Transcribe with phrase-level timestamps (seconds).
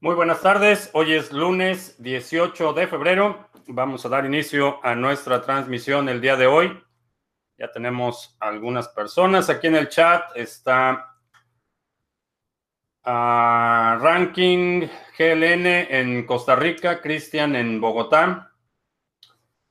[0.00, 0.90] Muy buenas tardes.
[0.92, 3.48] Hoy es lunes 18 de febrero.
[3.66, 6.80] Vamos a dar inicio a nuestra transmisión el día de hoy.
[7.58, 10.30] Ya tenemos algunas personas aquí en el chat.
[10.36, 11.16] Está
[13.04, 14.86] uh, Ranking
[15.18, 18.52] GLN en Costa Rica, Cristian en Bogotá,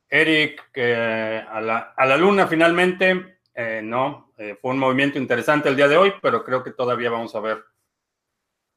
[0.09, 3.39] Eric a, la, a, la, luna finalmente.
[3.55, 7.11] Eh, no, eh, fue un movimiento interesante el día de hoy, pero creo que todavía
[7.11, 7.63] vamos a ver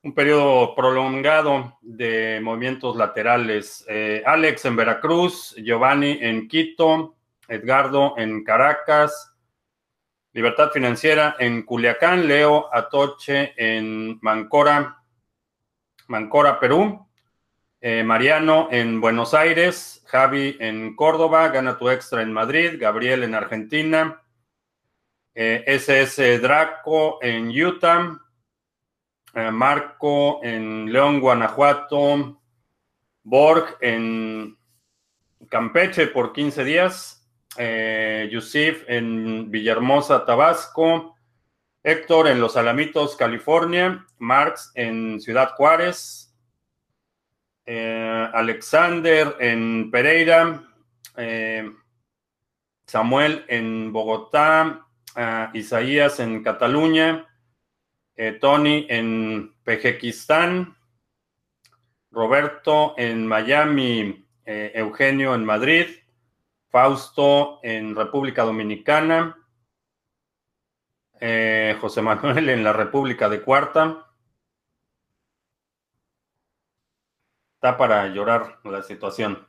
[0.02, 3.84] un periodo prolongado de movimientos laterales.
[3.88, 7.16] Eh, Alex en Veracruz, Giovanni en Quito,
[7.48, 9.34] Edgardo en Caracas,
[10.32, 15.02] Libertad Financiera en Culiacán, Leo Atoche en Mancora,
[16.06, 17.06] Mancora, Perú,
[17.80, 23.34] eh, Mariano en Buenos Aires, Javi en Córdoba, Gana tu Extra en Madrid, Gabriel en
[23.34, 24.22] Argentina,
[25.34, 28.18] SS eh, Draco en Utah,
[29.34, 32.40] eh, Marco en León, Guanajuato,
[33.22, 34.58] Borg en
[35.48, 41.14] Campeche por 15 días, eh, Yusif en Villahermosa, Tabasco,
[41.82, 46.34] Héctor en Los Alamitos, California, Marx en Ciudad Juárez,
[47.66, 50.64] eh, Alexander en Pereira,
[52.86, 54.86] Samuel en Bogotá,
[55.52, 57.29] Isaías en Cataluña,
[58.22, 60.76] eh, Tony en Pejekistán,
[62.10, 65.86] Roberto en Miami, eh, Eugenio en Madrid,
[66.68, 69.38] Fausto en República Dominicana,
[71.18, 74.06] eh, José Manuel en la República de Cuarta.
[77.54, 79.48] Está para llorar la situación.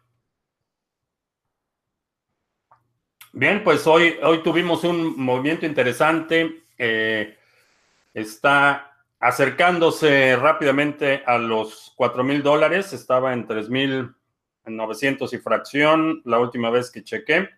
[3.34, 6.64] Bien, pues hoy, hoy tuvimos un movimiento interesante
[8.14, 12.92] está acercándose rápidamente a los 4 mil dólares.
[12.92, 14.16] Estaba en 3 mil
[14.66, 17.50] 900 y fracción la última vez que chequé.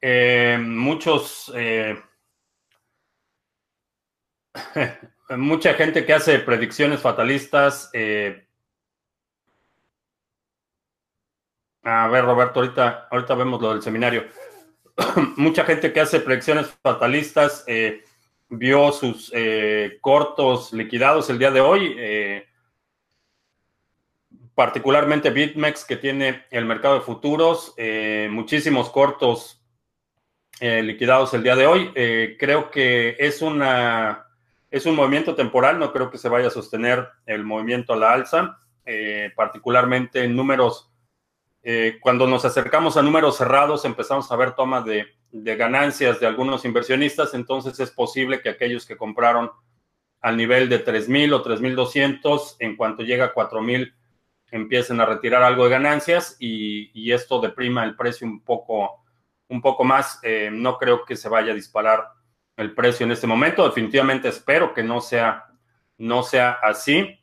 [0.00, 2.02] Eh, muchos, eh,
[5.36, 7.90] mucha gente que hace predicciones fatalistas.
[7.92, 8.46] Eh,
[11.82, 14.26] a ver, Roberto, ahorita, ahorita vemos lo del seminario.
[15.36, 17.64] mucha gente que hace predicciones fatalistas
[18.50, 22.46] vio sus eh, cortos liquidados el día de hoy, eh,
[24.54, 29.56] particularmente BitMEX que tiene el mercado de futuros, eh, muchísimos cortos
[30.60, 31.90] liquidados el día de hoy.
[32.38, 34.26] creo que es, una,
[34.70, 38.12] es un movimiento temporal, no creo que se vaya a sostener el movimiento a la
[38.12, 38.58] alza,
[39.34, 40.92] particularmente en números,
[42.02, 46.64] cuando nos acercamos a números cerrados empezamos a ver toma de de ganancias de algunos
[46.64, 49.50] inversionistas, entonces es posible que aquellos que compraron
[50.20, 53.94] al nivel de 3.000 o 3.200, en cuanto llega a 4.000,
[54.50, 59.02] empiecen a retirar algo de ganancias y, esto deprima el precio un poco,
[59.48, 60.20] un poco más.
[60.22, 62.08] Eh, no creo que se vaya a disparar
[62.56, 63.64] el precio en este momento.
[63.64, 65.46] Definitivamente espero que no sea,
[65.98, 67.18] no sea así.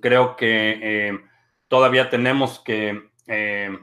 [0.00, 1.20] Creo que eh,
[1.68, 3.76] todavía tenemos que, eh,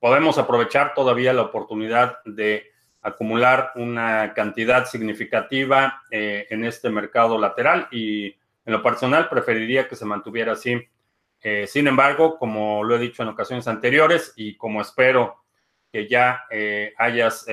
[0.00, 2.70] podemos aprovechar todavía la oportunidad de
[3.02, 9.96] acumular una cantidad significativa eh, en este mercado lateral y en lo personal preferiría que
[9.96, 10.80] se mantuviera así.
[11.42, 15.42] Eh, sin embargo, como lo he dicho en ocasiones anteriores y como espero
[15.92, 17.46] que ya eh, hayas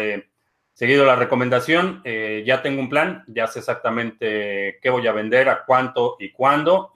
[0.74, 5.66] seguido la recomendación, ya tengo un plan, ya sé exactamente qué voy a vender, a
[5.66, 6.92] cuánto y cuándo.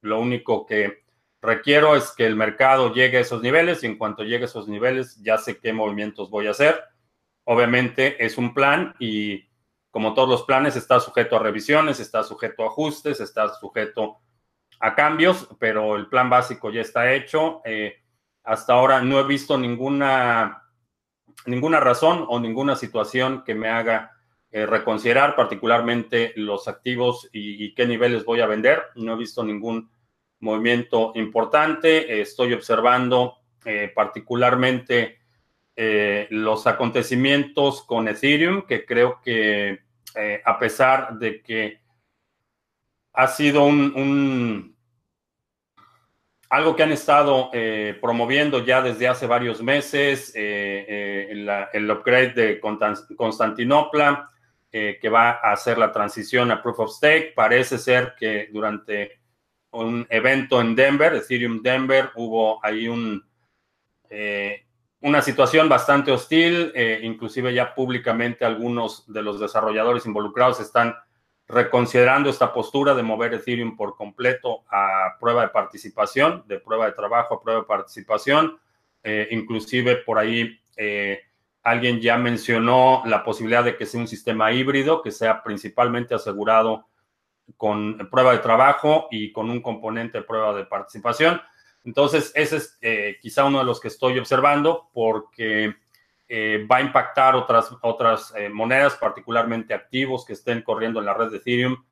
[0.00, 0.99] lo único que
[1.42, 4.68] requiero es que el mercado llegue a esos niveles y en cuanto llegue a esos
[4.68, 6.82] niveles ya sé qué movimientos voy a hacer
[7.52, 9.48] Obviamente es un plan y
[9.90, 14.18] como todos los planes está sujeto a revisiones, está sujeto a ajustes, está sujeto
[14.78, 17.60] a cambios, pero el plan básico ya está hecho.
[17.64, 17.96] Eh,
[18.44, 20.62] hasta ahora no he visto ninguna,
[21.46, 24.12] ninguna razón o ninguna situación que me haga
[24.52, 28.84] eh, reconsiderar particularmente los activos y, qué niveles voy a vender.
[28.94, 29.90] No he visto ningún
[30.40, 32.20] movimiento importante.
[32.20, 35.18] estoy observando eh, particularmente
[35.76, 39.80] eh, los acontecimientos con Ethereum, que creo que
[40.14, 41.80] eh, a pesar de que
[43.12, 44.74] ha sido un,
[46.48, 47.50] algo que han estado
[48.00, 52.60] promoviendo ya desde hace varios meses, el, upgrade de
[53.16, 54.30] Constantinopla,
[54.70, 57.32] que va a hacer la transición a Proof of Stake.
[57.34, 59.19] Parece ser que durante
[59.72, 63.24] un evento en Denver, Ethereum Denver, hubo ahí un
[65.02, 70.94] una situación bastante hostil, eh, inclusive ya públicamente algunos de los desarrolladores involucrados están
[71.48, 76.92] reconsiderando esta postura de mover Ethereum por completo a prueba de participación, de prueba de
[76.92, 78.58] trabajo a prueba de participación.
[79.02, 81.20] Eh, inclusive por ahí eh,
[81.62, 86.86] alguien ya mencionó la posibilidad de que sea un sistema híbrido, que sea principalmente asegurado
[87.56, 91.40] con prueba de trabajo y con un componente de prueba de participación.
[91.84, 95.74] Entonces, ese es eh, quizá uno de los que estoy observando porque
[96.28, 101.14] eh, va a impactar otras, otras eh, monedas, particularmente activos que estén corriendo en la
[101.14, 101.84] red de Ethereum,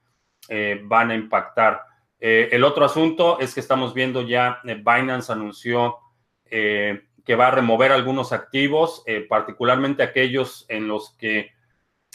[0.84, 1.82] van a impactar.
[2.19, 5.99] el otro asunto es que estamos viendo ya, Binance anunció
[6.49, 11.50] que va a remover algunos activos, particularmente aquellos en los que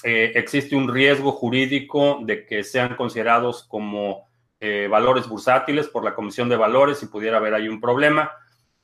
[0.03, 4.27] existe un riesgo jurídico de que sean considerados como
[4.65, 8.31] eh, valores bursátiles por la Comisión de Valores y pudiera haber ahí un problema.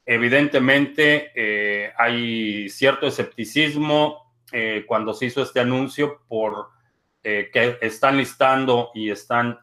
[0.06, 6.78] Evidentemente, eh, hay cierto escepticismo eh, cuando se hizo este anuncio por
[7.22, 9.60] que están listando y están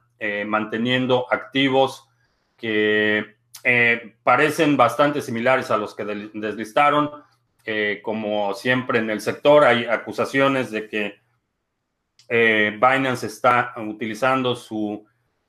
[0.46, 2.06] manteniendo activos
[2.56, 3.36] que
[4.22, 7.10] parecen bastante similares a los que deslistaron.
[8.02, 11.25] como siempre en el sector, hay acusaciones de que
[12.28, 15.06] Binance está utilizando su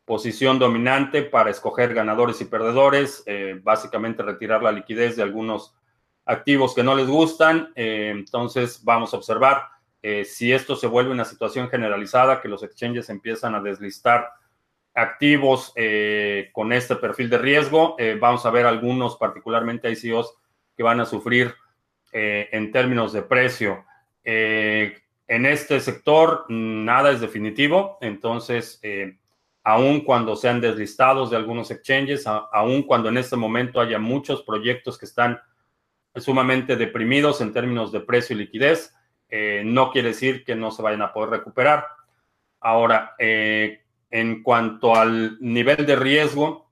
[0.08, 5.76] posición dominante para escoger ganadores y perdedores, eh, básicamente retirar la liquidez de algunos
[6.24, 7.74] activos que no les gustan.
[7.76, 9.64] Eh, entonces vamos a observar
[10.02, 14.30] eh, si esto se vuelve una situación generalizada, que los exchanges empiezan a deslistar
[14.94, 15.74] activos
[16.54, 17.98] con este perfil de riesgo.
[18.20, 20.34] vamos a ver algunos, particularmente ICOs,
[20.76, 21.54] que van a sufrir
[22.12, 23.86] en términos de precio.
[25.28, 28.82] En este sector nada es definitivo, entonces
[29.64, 34.98] aun cuando sean deslistados de algunos exchanges, aun cuando en este momento haya muchos proyectos
[34.98, 35.42] que están
[36.16, 38.96] sumamente deprimidos en términos de precio y liquidez,
[39.30, 41.86] eh, no quiere decir que no se vayan a poder recuperar.
[42.62, 46.72] Ahora, eh, en cuanto al nivel de riesgo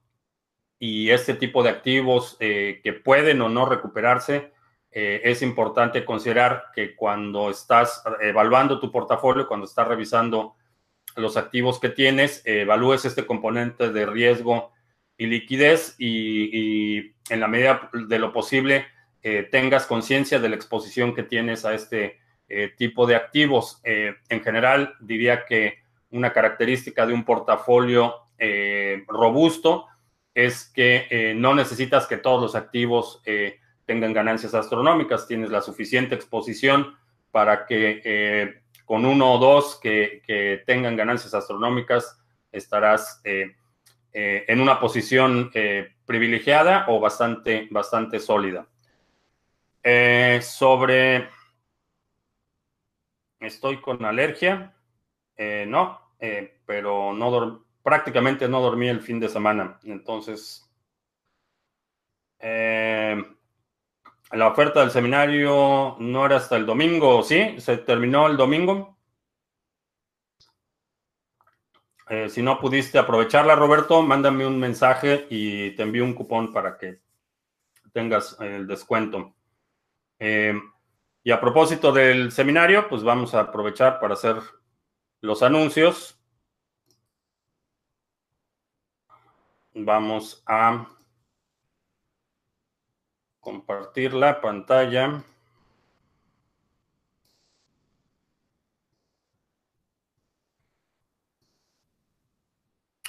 [0.78, 4.52] y este tipo de activos eh, que pueden o no recuperarse,
[4.98, 10.54] es importante considerar que cuando estás evaluando tu portafolio, cuando estás revisando
[11.16, 14.72] los activos que tienes, evalúes este componente de riesgo
[15.18, 18.86] y liquidez y, en la medida de lo posible
[19.22, 23.80] eh, tengas conciencia de la exposición que tienes a este eh, tipo de activos.
[23.82, 28.14] Eh, en general, diría que una característica de un portafolio
[29.08, 29.86] robusto
[30.34, 33.22] es que no necesitas que todos los activos
[33.86, 36.94] tengan ganancias astronómicas, tienes la suficiente exposición
[37.30, 42.18] para que con uno o dos que, tengan ganancias astronómicas,
[42.52, 43.56] estarás eh,
[44.12, 48.66] eh, en una posición eh, privilegiada o bastante, bastante sólida.
[50.40, 51.28] sobre,
[53.40, 54.72] estoy con alergia,
[55.66, 56.00] no,
[56.64, 60.62] pero no prácticamente no dormí el fin de semana, entonces...
[64.32, 67.60] La oferta del seminario no era hasta el domingo, ¿sí?
[67.60, 68.98] ¿Se terminó el domingo?
[72.08, 76.76] Eh, si no pudiste aprovecharla, Roberto, mándame un mensaje y te envío un cupón para
[76.76, 77.00] que
[77.92, 79.34] tengas el descuento.
[80.18, 80.54] Eh,
[81.22, 84.36] y a propósito del seminario, pues vamos a aprovechar para hacer
[85.20, 86.20] los anuncios.
[89.74, 90.86] Vamos a
[93.46, 95.22] compartir la pantalla.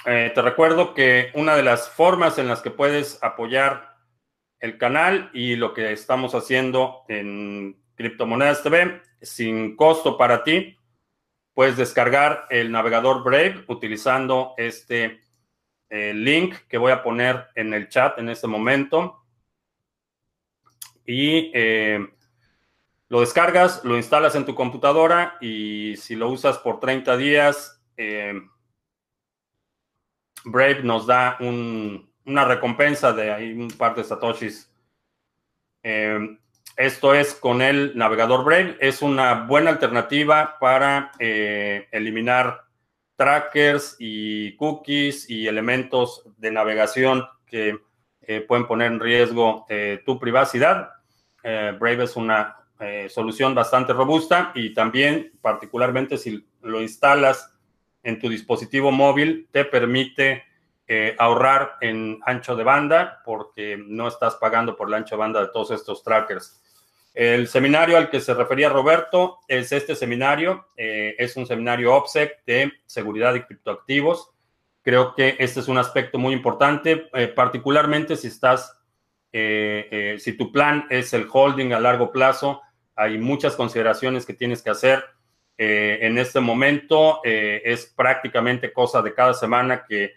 [0.06, 3.96] Eh, te recuerdo que una de las formas en las que puedes apoyar
[4.60, 10.78] el canal y lo que estamos haciendo en Criptomonedas TV sin costo para ti,
[11.52, 15.20] puedes descargar el navegador Brave utilizando este
[15.90, 19.17] eh, link que voy a poner en el chat en este momento
[21.08, 22.06] y eh,
[23.08, 28.34] lo descargas, lo instalas en tu computadora y si lo usas por 30 días, eh,
[30.44, 34.70] Brave nos da una recompensa de ahí un par de satoshis.
[35.82, 36.38] Eh,
[36.76, 38.76] esto es con el navegador Brave.
[38.78, 42.66] Es una buena alternativa para eliminar
[43.16, 47.78] trackers y cookies y elementos de navegación que
[48.46, 49.66] pueden poner en riesgo
[50.04, 50.97] tu privacidad.
[51.42, 57.54] Eh, Brave es una eh, solución bastante robusta y también, particularmente si lo instalas
[58.02, 60.44] en tu dispositivo móvil, te permite
[60.86, 65.40] eh, ahorrar en ancho de banda porque no estás pagando por el ancho de banda
[65.40, 66.62] de todos estos trackers.
[67.14, 72.72] El seminario al que se refería Roberto es este seminario, es un seminario OPSEC de
[72.86, 74.30] seguridad de criptoactivos.
[74.82, 78.77] Creo que este es un aspecto muy importante, particularmente si estás,
[79.32, 82.62] eh, si tu plan es el holding a largo plazo,
[82.94, 85.04] hay muchas consideraciones que tienes que hacer.
[85.56, 90.12] en este momento es prácticamente cosa de cada semana que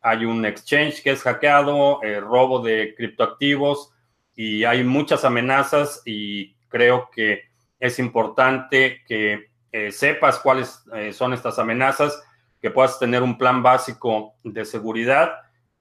[0.00, 3.92] hay un exchange que es hackeado, robo de criptoactivos,
[4.34, 11.34] y hay muchas amenazas y creo que es importante que eh, sepas cuáles eh, son
[11.34, 12.22] estas amenazas,
[12.60, 15.32] que puedas tener un plan básico de seguridad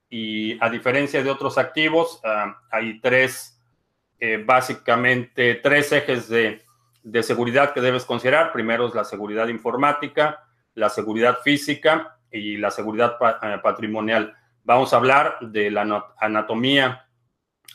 [0.10, 3.62] y a diferencia de otros activos, ah, hay tres,
[4.20, 6.62] eh, básicamente tres ejes de,
[7.04, 8.52] de seguridad que debes considerar.
[8.52, 13.18] Primero es la seguridad informática, la seguridad física y la seguridad
[13.64, 14.36] patrimonial.
[14.64, 17.08] Vamos a hablar de la anatomía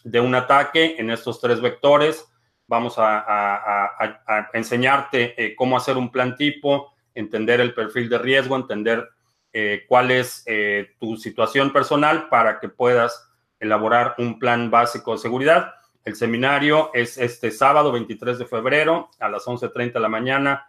[0.04, 2.26] de un ataque en estos tres vectores.
[2.66, 9.08] Vamos a, enseñarte eh, cómo hacer un plan tipo, entender el perfil de riesgo, entender
[9.56, 13.30] eh, cuál es eh, tu situación personal para que puedas
[13.61, 15.75] elaborar un plan básico de seguridad.
[16.04, 20.66] El seminario es este sábado 23 de febrero a las 11.30 de la mañana,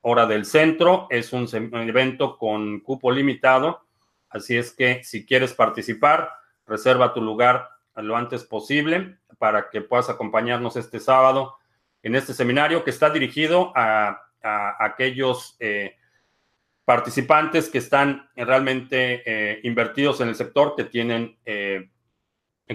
[0.00, 1.06] hora del centro.
[1.10, 1.48] Es un
[1.88, 3.86] evento con cupo limitado,
[4.28, 6.32] así es que si quieres participar,
[6.66, 11.56] reserva tu lugar lo antes posible para que puedas acompañarnos este sábado
[12.02, 14.20] en este seminario que está dirigido a,
[14.80, 15.96] aquellos eh,
[16.84, 21.90] participantes que están realmente eh, invertidos en el sector, que tienen eh,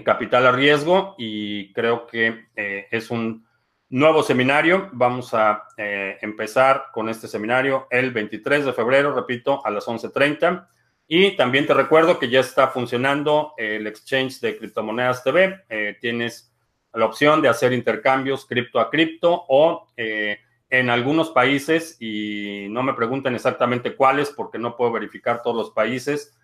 [0.03, 3.45] capital a riesgo y creo que es un
[3.89, 4.89] nuevo seminario.
[4.93, 10.67] Vamos a empezar con este seminario el 23 de febrero, repito, a las 11.30.
[11.11, 15.63] Y también te recuerdo que ya está funcionando el exchange de criptomonedas TV.
[15.67, 16.53] Eh, tienes
[16.93, 20.37] la opción de hacer intercambios cripto a cripto o eh,
[20.69, 25.71] en algunos países, y no me pregunten exactamente cuáles porque no puedo verificar todos los
[25.71, 26.37] países,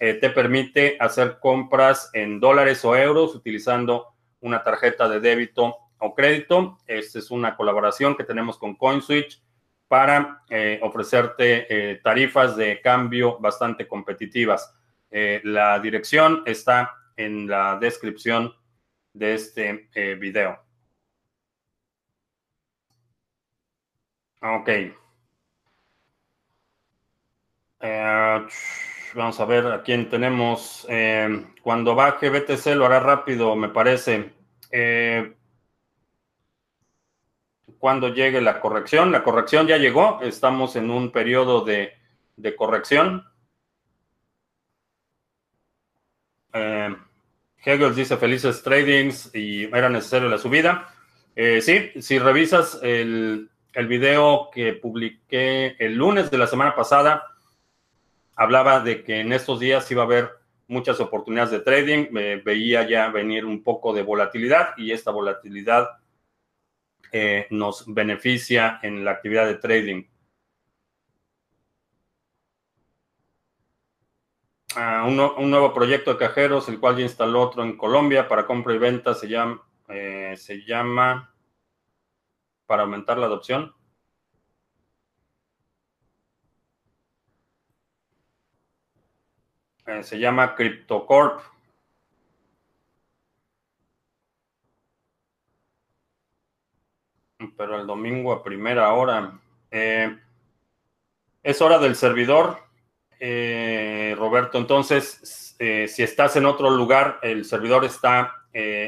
[0.00, 6.14] eh, te permite hacer compras en dólares o euros utilizando una tarjeta de débito o
[6.14, 6.78] crédito.
[6.86, 9.42] Esta es una colaboración que tenemos con CoinSwitch
[9.88, 14.74] para eh, ofrecerte eh, tarifas de cambio bastante competitivas.
[15.10, 18.54] Eh, la dirección está en la descripción
[19.14, 19.88] de este
[20.20, 20.67] video.
[24.40, 24.68] Ok.
[29.14, 30.86] vamos a ver a quién tenemos.
[31.62, 34.32] cuando baje BTC lo hará rápido, me parece
[37.78, 39.12] cuando llegue la corrección.
[39.12, 41.94] La corrección ya llegó, estamos en un periodo de,
[42.56, 43.24] corrección.
[46.52, 46.96] Eh,
[47.64, 50.92] Hegel dice felices tradings y era necesario la subida.
[51.36, 57.24] Eh, sí, si revisas el, el, video que publiqué el lunes de la semana pasada,
[58.36, 60.30] hablaba de que en estos días iba a haber
[60.68, 62.12] muchas oportunidades de trading.
[62.44, 65.88] Veía ya venir un poco de volatilidad y esta volatilidad
[67.12, 70.04] eh, nos beneficia en la actividad de trading.
[74.76, 78.74] Ah, un, nuevo proyecto de cajeros, el cual ya instaló otro en Colombia para compra
[78.74, 81.34] y venta, se llama, eh, se llama
[82.68, 83.74] para aumentar la adopción.
[89.86, 91.40] Eh, se llama CryptoCorp.
[97.56, 99.38] pero el domingo a primera hora.
[99.70, 100.18] Eh,
[101.42, 102.58] es hora del servidor,
[103.20, 104.58] eh, Roberto.
[104.58, 108.34] Entonces, eh, si estás en otro lugar, el servidor está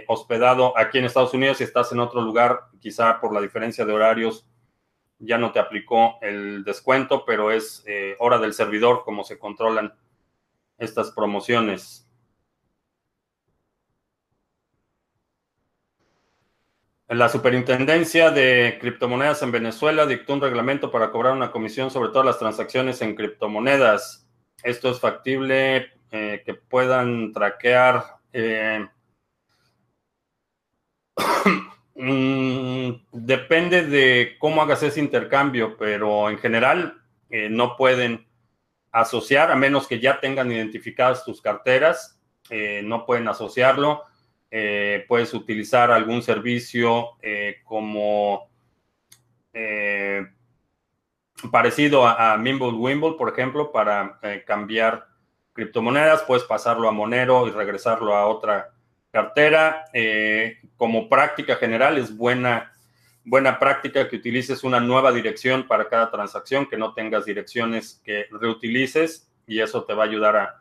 [0.09, 1.59] hospedado aquí en Estados Unidos.
[1.59, 4.49] Si estás en otro lugar, quizá por la diferencia de horarios,
[5.21, 7.85] ya no te aplicó el descuento, pero es
[8.19, 9.95] hora del servidor, como se controlan
[10.77, 12.11] estas promociones.
[17.11, 22.25] La Superintendencia de Criptomonedas en Venezuela dictó un reglamento para cobrar una comisión sobre todas
[22.25, 24.29] las transacciones en criptomonedas.
[24.63, 28.17] Esto es factible eh, que puedan traquear.
[28.33, 28.85] Eh,
[31.95, 38.27] mm, depende de cómo hagas ese intercambio, pero en general eh, no pueden
[38.91, 42.17] asociar, a menos que ya tengan identificadas tus carteras,
[42.83, 44.03] no pueden asociarlo
[45.07, 47.11] puedes utilizar algún servicio
[47.63, 48.51] como
[51.53, 52.73] parecido a, a Mimble
[53.17, 55.10] por ejemplo, para cambiar
[55.61, 56.23] criptomonedas.
[56.23, 58.71] Puedes pasarlo a Monero y regresarlo a otra
[59.11, 59.85] cartera.
[60.77, 62.73] como práctica general es buena
[63.25, 68.27] buena práctica que utilices una nueva dirección para cada transacción, que no tengas direcciones que
[68.31, 70.57] reutilices y eso te va a ayudar a,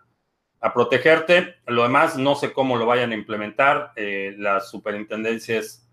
[0.73, 1.55] protegerte.
[1.67, 3.93] Lo demás, no sé cómo lo vayan a implementar.
[3.95, 5.87] Eh, la superintendencia es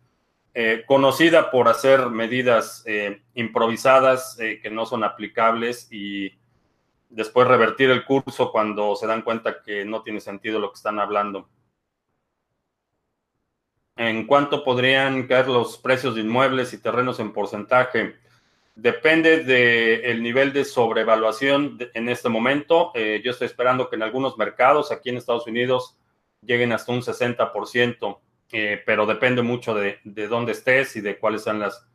[0.55, 6.33] eh, conocida por hacer medidas eh, improvisadas que no son aplicables y
[7.09, 10.99] después revertir el curso cuando se dan cuenta que no tiene sentido lo que están
[10.99, 11.49] hablando.
[13.97, 18.17] ¿En cuánto podrían caer los precios de inmuebles y terrenos en porcentaje?
[18.75, 22.93] Depende del nivel de sobrevaluación en este momento.
[22.95, 25.97] Eh, yo estoy esperando que en algunos mercados aquí en Estados Unidos
[26.43, 28.21] lleguen hasta un 60%,
[28.53, 31.89] eh, pero depende mucho de, dónde estés y de cuáles sean las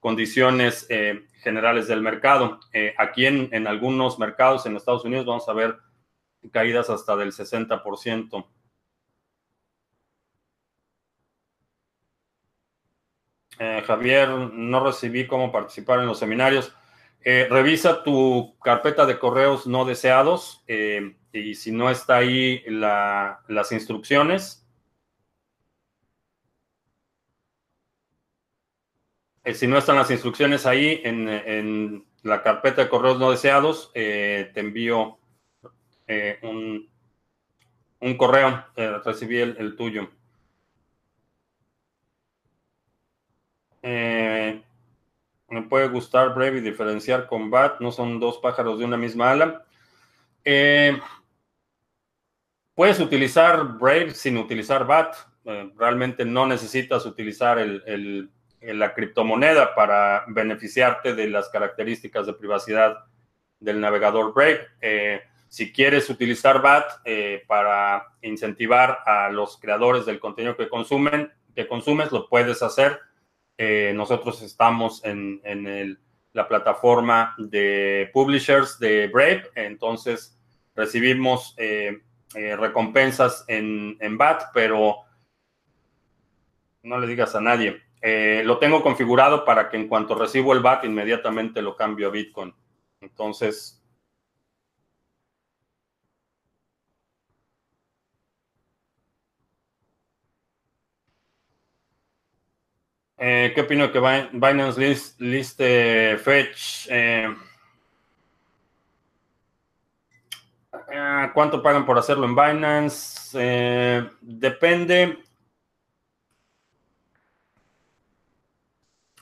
[0.00, 2.58] condiciones eh, generales del mercado.
[2.98, 5.78] aquí en, algunos mercados en Estados Unidos vamos a ver
[6.50, 8.46] caídas hasta del 60%.
[13.58, 16.74] Eh, Javier, no recibí cómo participar en los seminarios.
[17.20, 23.72] Eh, revisa tu carpeta de correos no deseados eh, y si no está ahí las
[23.72, 24.63] instrucciones.
[29.52, 35.18] Si no están las instrucciones ahí en, la carpeta de correos no deseados, te envío
[36.42, 36.88] un,
[38.00, 38.64] un, correo.
[39.04, 40.08] recibí el tuyo.
[43.86, 44.62] Eh,
[45.50, 49.32] me puede gustar Brave y diferenciar con BAT, no son dos pájaros de una misma
[49.32, 49.66] ala.
[50.42, 50.98] Eh,
[52.74, 55.14] puedes utilizar Brave sin utilizar BAT.
[55.44, 57.58] Eh, realmente no necesitas utilizar
[58.72, 63.04] la criptomoneda para beneficiarte de las características de privacidad
[63.60, 64.66] del navegador Brave.
[65.48, 66.84] si quieres utilizar BAT
[67.46, 73.00] para incentivar a los creadores del contenido que consumen, que consumes, lo puedes hacer
[73.56, 75.98] eh, nosotros estamos en,
[76.32, 80.36] la plataforma de publishers de Brave, entonces
[80.74, 82.02] recibimos eh,
[82.34, 84.96] eh, recompensas en, en, BAT, pero
[86.82, 87.80] no le digas a nadie.
[88.44, 92.54] Lo tengo configurado para que en cuanto recibo el BAT, inmediatamente lo cambio a Bitcoin.
[93.00, 93.84] Entonces,
[103.16, 104.00] Eh, ¿Qué opino que
[104.32, 104.78] Binance
[105.18, 106.88] list, Fetch?
[106.90, 107.34] Eh,
[110.92, 114.10] eh, ¿Cuánto pagan por hacerlo en Binance?
[114.20, 115.18] depende.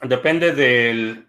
[0.03, 1.27] Depende del,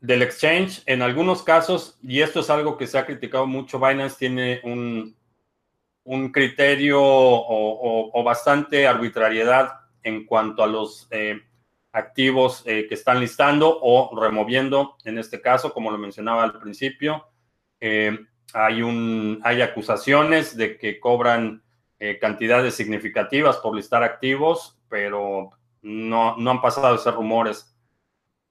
[0.00, 0.82] del exchange.
[0.86, 5.16] En algunos casos, y esto es algo que se ha criticado mucho, Binance tiene un,
[6.04, 11.08] un criterio o, bastante arbitrariedad en cuanto a los
[11.92, 17.26] activos eh, que están listando o removiendo, en este caso, como lo mencionaba al principio.
[17.80, 18.18] Eh,
[18.54, 21.62] hay, un, hay acusaciones de que cobran
[21.98, 25.50] eh, cantidades significativas por listar activos, pero
[25.82, 27.76] no, no han pasado de ser rumores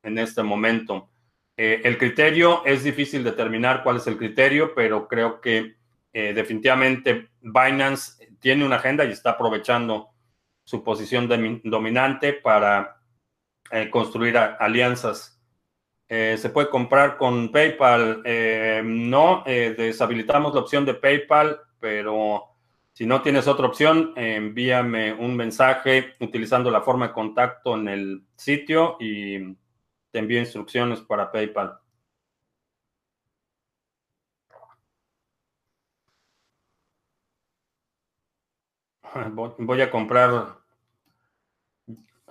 [0.04, 1.10] en este momento.
[1.58, 5.76] el criterio es difícil determinar cuál es el criterio, pero creo que
[6.14, 10.12] definitivamente Binance tiene una agenda y está aprovechando
[10.64, 11.30] su posición
[11.64, 12.98] dominante para
[13.72, 15.42] eh, construir alianzas.
[16.10, 18.22] Eh, ¿Se puede comprar con PayPal?
[18.26, 22.57] Eh, no, deshabilitamos la opción de PayPal, pero
[22.98, 28.26] si no tienes otra opción, envíame un mensaje utilizando la forma de contacto en el
[28.36, 29.56] sitio y
[30.10, 31.78] te envío instrucciones para PayPal.
[39.60, 40.58] Voy a comprar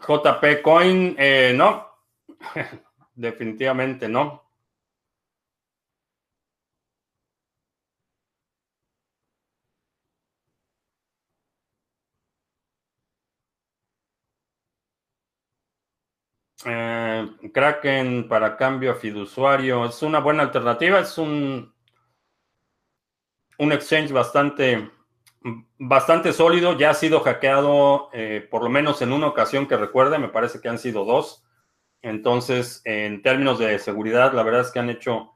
[0.05, 1.87] JP Coin, eh, no,
[3.15, 4.46] definitivamente no.
[16.69, 21.73] Eh, Kraken para cambio a fiduciario es una buena alternativa, es un,
[23.59, 24.91] un exchange bastante
[25.79, 30.19] bastante sólido, ya ha sido hackeado eh, por lo menos en una ocasión que recuerde,
[30.19, 31.45] me parece que han sido dos.
[32.03, 35.35] Entonces, en términos de seguridad, la verdad es que han hecho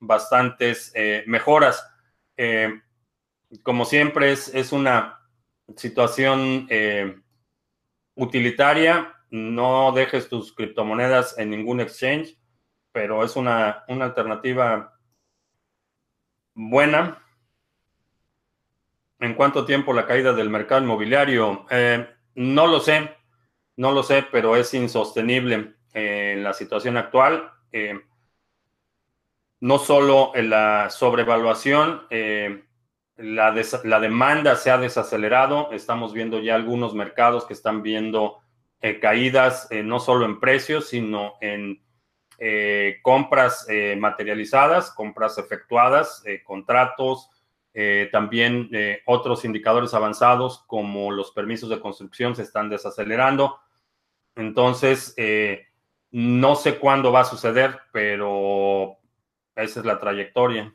[0.00, 1.82] bastantes eh, mejoras.
[3.62, 5.18] Como siempre, es, es una
[5.76, 6.68] situación
[8.14, 9.17] utilitaria.
[9.30, 12.38] No dejes tus criptomonedas en ningún exchange,
[12.92, 14.98] pero es una, una alternativa
[16.54, 17.22] buena
[19.20, 21.66] ¿En cuánto tiempo la caída del mercado inmobiliario?
[21.70, 23.16] Eh, no lo sé,
[23.76, 25.74] no lo sé, pero es insostenible.
[25.92, 27.50] en la situación actual.
[29.60, 32.06] no solo en la sobrevaluación,
[33.16, 35.72] la, la, demanda se ha desacelerado.
[35.72, 38.38] Estamos viendo ya algunos mercados que están viendo
[39.00, 41.82] caídas no solo en precios, sino en
[42.40, 47.30] eh, compras eh, materializadas, compras efectuadas, eh, contratos,
[48.10, 48.70] también
[49.06, 53.60] otros indicadores avanzados como los permisos de construcción se están desacelerando.
[54.34, 55.14] Entonces,
[56.10, 58.98] no sé cuándo va a suceder, pero
[59.54, 60.74] esa es la trayectoria.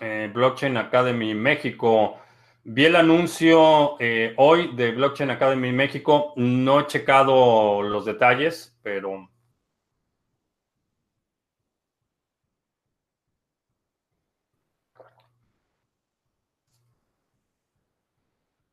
[0.00, 2.18] Blockchain Academy México.
[2.64, 6.32] Vi el anuncio eh, hoy de Blockchain Academy México.
[6.36, 9.30] No he checado los detalles, pero...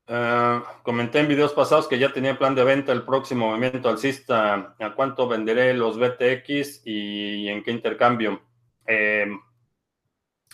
[0.07, 4.75] Eh, comenté en videos pasados que ya tenía plan de venta el próximo movimiento alcista.
[4.79, 8.41] ¿A cuánto venderé los BTX y en qué intercambio?
[8.85, 9.27] Eh,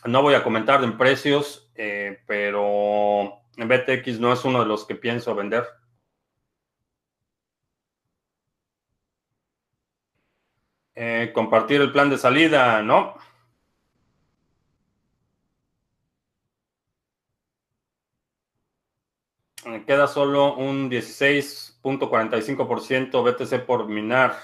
[0.06, 4.96] no voy a comentar en precios, eh, pero BTX no es uno de los que
[4.96, 5.66] pienso vender.
[10.96, 13.16] Eh, compartir el plan de salida, ¿no?
[19.86, 24.36] queda solo un 16.45% BTC por minar.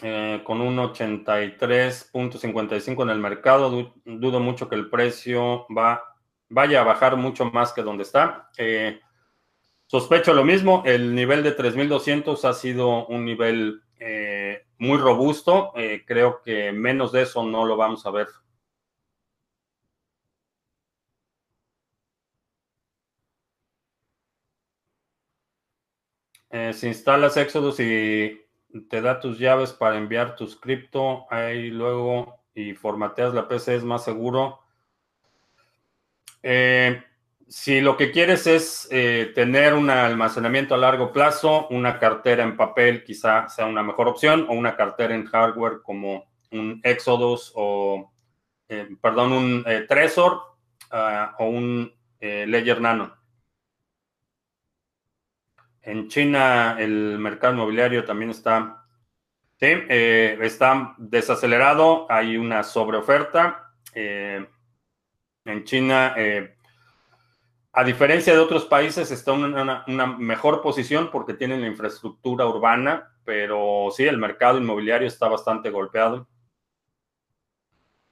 [0.00, 3.94] Eh, con un 83.55 en el mercado.
[4.04, 6.04] Dudo mucho que el precio va,
[6.48, 8.48] vaya a bajar mucho más que donde está.
[8.56, 9.00] Eh,
[9.86, 15.72] sospecho lo mismo, el nivel de 3200 ha sido un nivel eh, muy robusto.
[16.06, 18.28] creo que menos de eso no lo vamos a ver.
[26.72, 28.47] si instalas Exodus y
[28.88, 33.84] te da tus llaves para enviar tus cripto, ahí luego y formateas la PC es
[33.84, 34.60] más seguro.
[36.42, 37.02] Eh,
[37.46, 42.56] si lo que quieres es eh, tener un almacenamiento a largo plazo, una cartera en
[42.56, 48.12] papel quizá sea una mejor opción o una cartera en hardware como un Exodus o,
[48.68, 50.40] eh, perdón, un Trezor
[50.90, 53.17] ah, o un Ledger Nano.
[55.88, 58.84] En China el mercado inmobiliario también está,
[59.58, 63.72] eh, está desacelerado, hay una sobreoferta.
[63.94, 64.46] Eh,
[65.46, 66.56] en China, eh,
[67.72, 73.10] a diferencia de otros países, está en una, mejor posición porque tienen la infraestructura urbana,
[73.24, 76.28] pero sí, el mercado inmobiliario está bastante golpeado.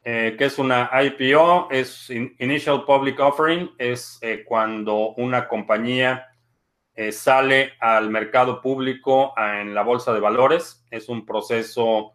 [0.03, 1.69] ¿Qué es una IPO?
[1.71, 6.27] Es Initial Public Offering, es cuando una compañía
[6.97, 10.83] eh, sale al mercado público en la bolsa de valores.
[10.91, 12.15] Es un proceso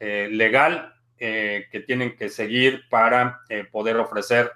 [0.00, 4.50] eh, legal eh, que tienen que seguir para poder ofrecer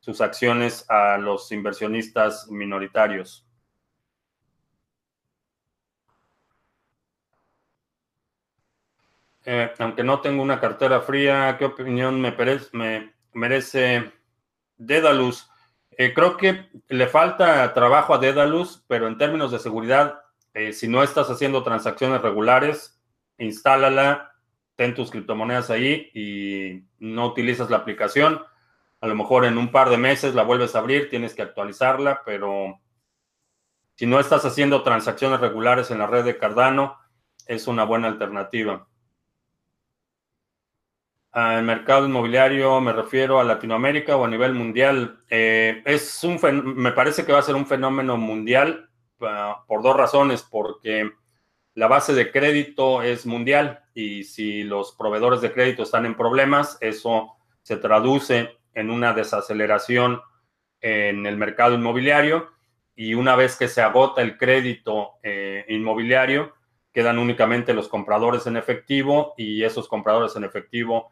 [0.00, 3.44] sus acciones a los inversionistas minoritarios.
[9.78, 12.36] aunque no tengo una cartera fría, ¿qué opinión me,
[12.72, 14.12] me merece
[14.76, 15.47] Dedalus?
[16.00, 20.20] Eh, creo que le falta trabajo a Dedalus, pero en términos de seguridad,
[20.54, 23.02] eh, si no estás haciendo transacciones regulares,
[23.36, 24.32] instálala,
[24.76, 28.40] ten tus criptomonedas ahí y no utilizas la aplicación.
[29.00, 32.22] A lo mejor en un par de meses la vuelves a abrir, tienes que actualizarla,
[32.24, 32.80] pero
[33.96, 36.96] si no estás haciendo transacciones regulares en la red de Cardano,
[37.46, 38.87] es una buena alternativa.
[41.30, 45.20] Al mercado inmobiliario me refiero a Latinoamérica o a nivel mundial.
[45.28, 46.38] Eh, es un
[46.74, 48.88] me parece que va a ser un fenómeno mundial
[49.18, 51.10] por dos razones, porque
[51.74, 56.78] la base de crédito es mundial y si los proveedores de crédito están en problemas,
[56.80, 60.20] eso se traduce en una desaceleración
[60.80, 62.50] en el mercado inmobiliario
[62.94, 66.54] y una vez que se agota el crédito eh, inmobiliario,
[66.92, 71.10] quedan únicamente los compradores en efectivo y esos compradores en efectivo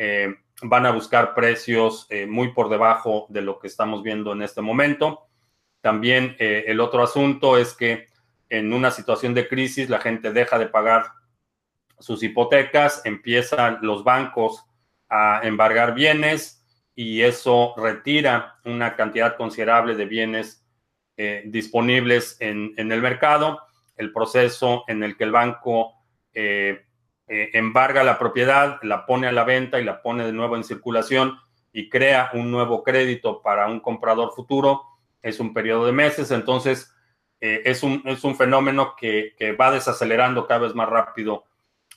[0.00, 0.32] eh,
[0.62, 4.62] van a buscar precios eh, muy por debajo de lo que estamos viendo en este
[4.62, 5.26] momento.
[5.80, 8.06] También eh, el otro asunto es que
[8.48, 11.06] en una situación de crisis la gente deja de pagar
[11.98, 14.64] sus hipotecas, empiezan los bancos
[15.08, 20.64] a embargar bienes y eso retira una cantidad considerable de bienes
[21.46, 23.60] disponibles en, el mercado.
[23.96, 25.94] El proceso en el que el banco
[27.28, 31.38] embarga la propiedad, la pone a la venta y la pone de nuevo en circulación
[31.72, 34.82] y crea un nuevo crédito para un comprador futuro,
[35.22, 36.94] es un periodo de meses, entonces
[37.40, 41.44] eh, es, un, es, un, fenómeno que, que, va desacelerando cada vez más rápido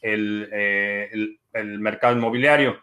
[0.02, 1.10] el, eh,
[1.54, 2.80] el, mercado inmobiliario.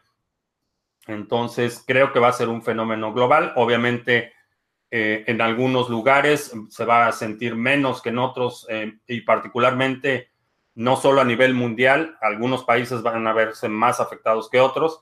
[1.07, 3.53] Entonces, creo que va a ser un fenómeno global.
[3.55, 4.33] Obviamente,
[4.91, 8.67] eh, en algunos lugares se va a sentir menos que en otros
[9.07, 10.28] y particularmente
[10.79, 15.01] no solo a nivel mundial, algunos países van a verse más afectados que otros.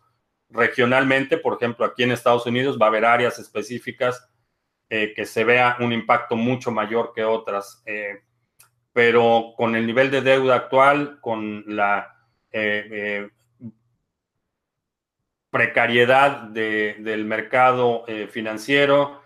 [0.48, 4.26] Regionalmente, por ejemplo, aquí en Estados Unidos va a haber áreas específicas
[4.88, 7.82] eh, que se vea un impacto mucho mayor que otras.
[7.84, 8.22] Eh,
[8.94, 13.28] pero con el nivel de deuda actual, con la eh,
[15.50, 19.20] precariedad del mercado financiero,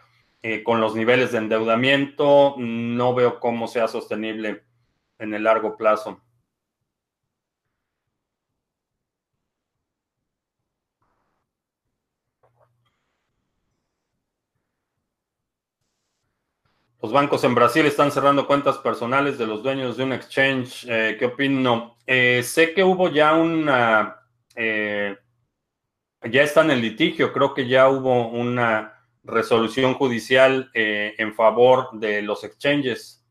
[0.65, 4.65] con los niveles de endeudamiento, no veo cómo sea sostenible
[5.21, 6.21] en el largo plazo.
[17.03, 20.85] Los bancos en Brasil están cerrando cuentas personales de los dueños de un exchange.
[20.87, 21.97] Eh, ¿Qué opino?
[22.07, 24.17] Eh, sé que hubo ya una...
[24.55, 25.17] Eh,
[26.31, 27.33] ya está en el litigio.
[27.33, 33.25] Creo que ya hubo una resolución judicial en favor de los exchanges.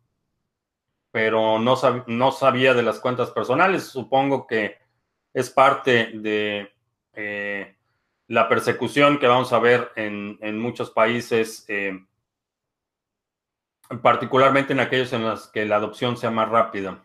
[1.11, 3.83] Pero no, sabía de las cuentas personales.
[3.83, 4.79] Supongo que
[5.31, 6.73] es parte de
[8.25, 11.67] la persecución que vamos a ver en muchos países
[14.01, 17.03] particularmente en aquellos en los que la adopción sea más rápida.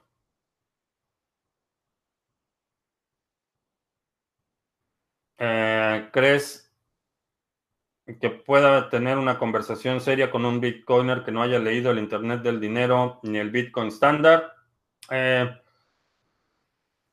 [5.39, 6.73] Eh, ¿Crees
[8.21, 12.43] que pueda tener una conversación seria con un Bitcoiner que no haya leído el Internet
[12.43, 14.55] del Dinero ni el Bitcoin estándar?
[15.11, 15.51] Eh,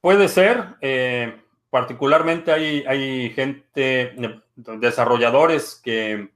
[0.02, 0.76] puede ser.
[0.82, 4.16] Eh, particularmente hay, hay gente,
[4.56, 6.32] desarrolladores que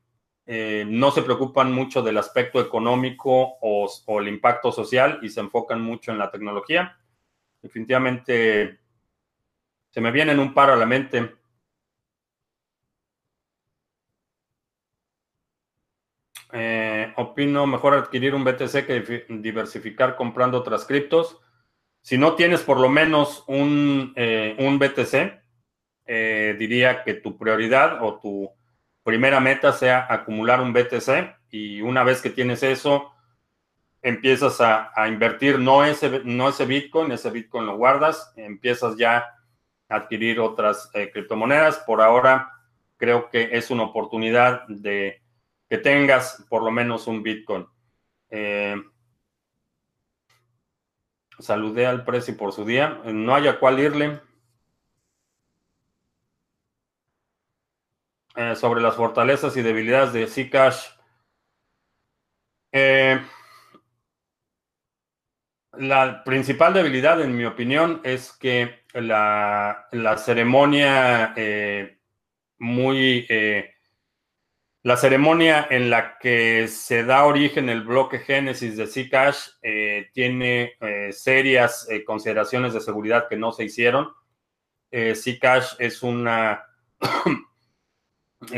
[0.48, 5.82] eh, no se preocupan mucho del aspecto económico o, el impacto social y se enfocan
[5.82, 6.98] mucho en la tecnología.
[7.62, 8.80] Definitivamente
[9.90, 11.36] se me vienen un par a la mente.
[16.54, 21.42] Eh, opino mejor adquirir un BTC que diversificar comprando otras criptos.
[22.02, 25.42] Si no tienes por lo menos un, eh, un BTC,
[26.60, 28.52] diría que tu prioridad o tu
[29.06, 33.14] primera meta sea acumular un BTC y una vez que tienes eso,
[34.02, 39.18] empiezas a, invertir no ese, no ese Bitcoin, ese Bitcoin lo guardas, empiezas ya
[39.88, 41.78] a adquirir otras eh, criptomonedas.
[41.80, 42.52] Por ahora,
[42.98, 45.22] creo que es una oportunidad de
[45.70, 47.68] que tengas por lo menos un Bitcoin.
[48.32, 48.76] Eh,
[51.38, 53.02] saludé al precio por su día.
[53.06, 54.20] No haya cuál irle.
[58.38, 60.88] Eh, sobre las fortalezas y debilidades de Zcash.
[62.70, 63.22] Eh,
[65.78, 71.98] la principal debilidad, en mi opinión, es que la, ceremonia eh,
[72.58, 73.26] muy...
[74.84, 79.48] la ceremonia en la que se da origen el bloque génesis de Zcash
[80.14, 80.74] tiene
[81.12, 84.14] serias consideraciones de seguridad que no se hicieron.
[84.92, 86.66] Zcash es una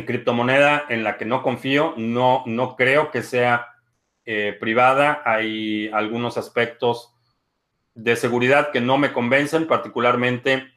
[0.05, 3.67] criptomoneda en la que no confío, no, no creo que sea
[4.29, 5.21] eh, privada.
[5.23, 7.15] Hay algunos aspectos
[7.93, 10.67] de seguridad que no me convencen, particularmente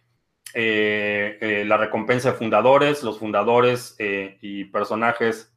[0.55, 5.53] eh, eh, la recompensa de fundadores, los fundadores y personajes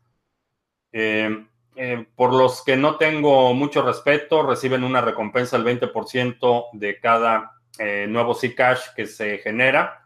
[2.15, 7.59] por los que no tengo mucho respeto, reciben una recompensa del 20% de cada
[8.07, 10.02] nuevo Zcash que se genera.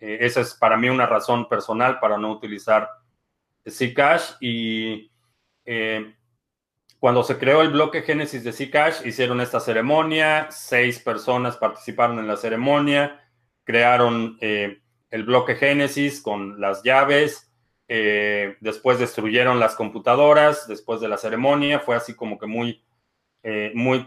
[0.00, 2.88] Eh, esa es para mí una razón personal para no utilizar
[3.68, 4.32] Zcash.
[4.40, 5.10] Y
[5.64, 6.14] eh,
[6.98, 12.26] cuando se creó el bloque Génesis de Zcash, hicieron esta ceremonia, seis personas participaron en
[12.26, 13.20] la ceremonia,
[13.64, 14.80] crearon eh,
[15.10, 17.44] el bloque Génesis con las llaves,
[17.88, 22.84] después destruyeron las computadoras, después de la ceremonia, fue así como que muy,
[23.72, 24.06] muy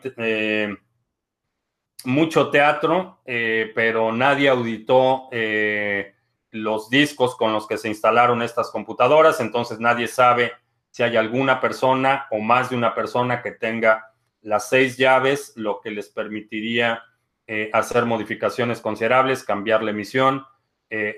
[2.06, 6.14] mucho teatro, eh, pero nadie auditó eh,
[6.52, 10.52] los discos con los que se instalaron estas computadoras, entonces nadie sabe
[10.90, 14.12] si hay alguna persona o más de una persona que tenga
[14.42, 17.04] las seis llaves, lo que les permitiría
[17.48, 20.46] eh, hacer modificaciones considerables, cambiar la emisión,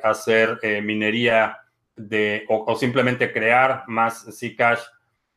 [0.03, 1.57] hacer minería
[1.95, 4.81] de, o, o, simplemente crear más Zcash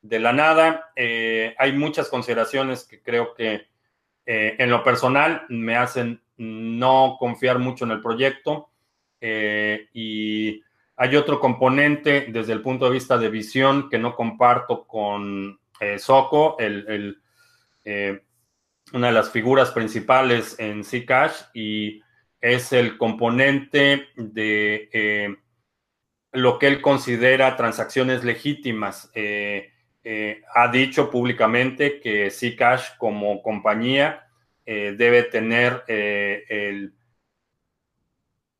[0.02, 0.92] de la nada.
[0.94, 3.66] hay muchas consideraciones que creo que
[4.26, 8.70] eh, en lo personal, me hacen no confiar mucho en el proyecto
[9.20, 10.62] eh, y
[10.96, 15.98] Hay otro componente desde el punto de vista de visión que no comparto con eh,
[15.98, 17.20] Soco, el,
[17.84, 18.22] eh,
[18.92, 22.00] una de las figuras principales en Zcash y
[22.40, 25.36] es el componente de
[26.32, 29.10] lo que él considera transacciones legítimas.
[30.54, 34.28] Ha dicho públicamente que Zcash como compañía
[34.64, 36.96] debe tener el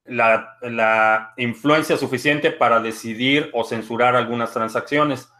[0.08, 5.30] la, influencia suficiente para decidir o censurar algunas transacciones.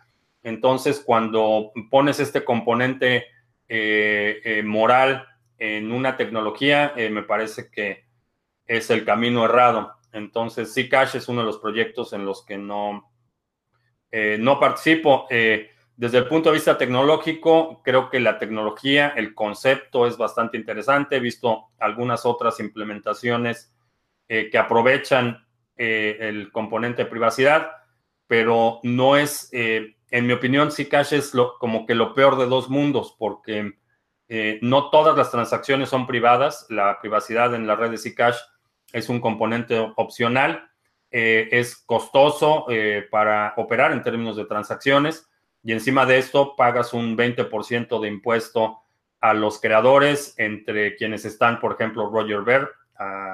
[0.43, 3.27] Entonces, cuando pones este componente
[3.69, 5.27] eh, eh, moral
[5.59, 8.05] en una tecnología, eh, me parece que
[8.67, 9.95] es el camino errado.
[10.13, 13.11] Entonces, Zcash es uno de los proyectos en los que no,
[14.39, 15.27] no participo.
[15.97, 21.17] Desde el punto de vista tecnológico, creo que la tecnología, el concepto es bastante interesante.
[21.17, 23.75] He visto algunas otras implementaciones
[24.29, 27.71] eh, que aprovechan eh, el componente de privacidad,
[28.27, 32.47] pero no es, eh, en mi opinión, Zcash es lo, como que lo peor de
[32.47, 33.73] dos mundos, porque
[34.61, 36.67] no todas las transacciones son privadas.
[36.69, 38.37] La privacidad en la red de Zcash
[38.93, 40.69] es un componente opcional,
[41.13, 42.67] es costoso
[43.09, 45.29] para operar en términos de transacciones
[45.67, 48.79] y encima de esto pagas un 20% de impuesto
[49.19, 52.71] a los creadores, entre quienes están, por ejemplo, Roger Ver,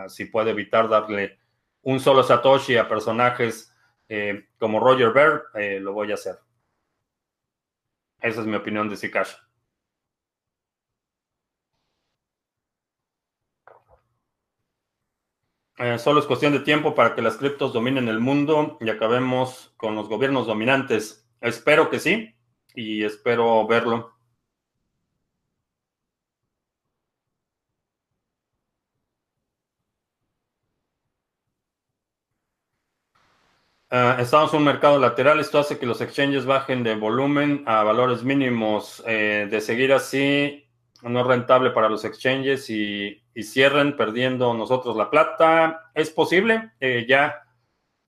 [0.08, 1.38] si puede evitar darle
[1.82, 3.76] un solo Satoshi a personajes
[4.08, 6.38] eh, como Roger Ver, eh, lo voy a hacer.
[8.22, 9.34] Esa es mi opinión de Zcash.
[15.76, 19.74] Eh, solo es cuestión de tiempo para que las criptos dominen el mundo y acabemos
[19.76, 21.21] con los gobiernos dominantes.
[21.42, 22.34] Espero que sí
[22.74, 24.12] y espero verlo.
[33.90, 37.82] Ah, estamos en un mercado lateral, esto hace que los exchanges bajen de volumen a
[37.82, 39.02] valores mínimos.
[39.06, 40.64] Eh, de seguir así,
[41.02, 45.90] no es rentable para los exchanges y, cierren perdiendo nosotros la plata.
[45.94, 47.42] Es posible, eh, ya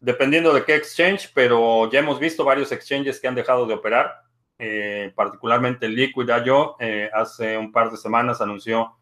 [0.04, 4.22] dependiendo de qué exchange, pero ya hemos visto varios exchanges que han dejado de operar,
[4.58, 6.76] eh, particularmente Liquid.io
[7.12, 8.96] hace un par de semanas anunció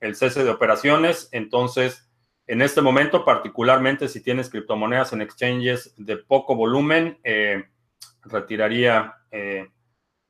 [0.00, 2.06] el cese de operaciones, entonces
[2.48, 7.64] en este momento, particularmente si tienes criptomonedas en exchanges de poco volumen, eh,
[8.22, 9.68] retiraría eh,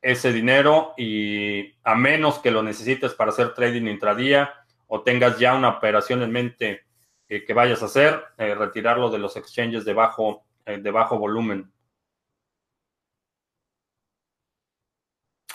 [0.00, 4.54] ese dinero y a menos que lo necesites para hacer trading intradía
[4.86, 6.85] o tengas ya una operación en mente
[7.28, 11.72] eh, que vayas a hacer, retirarlo de los exchanges de bajo, de bajo volumen.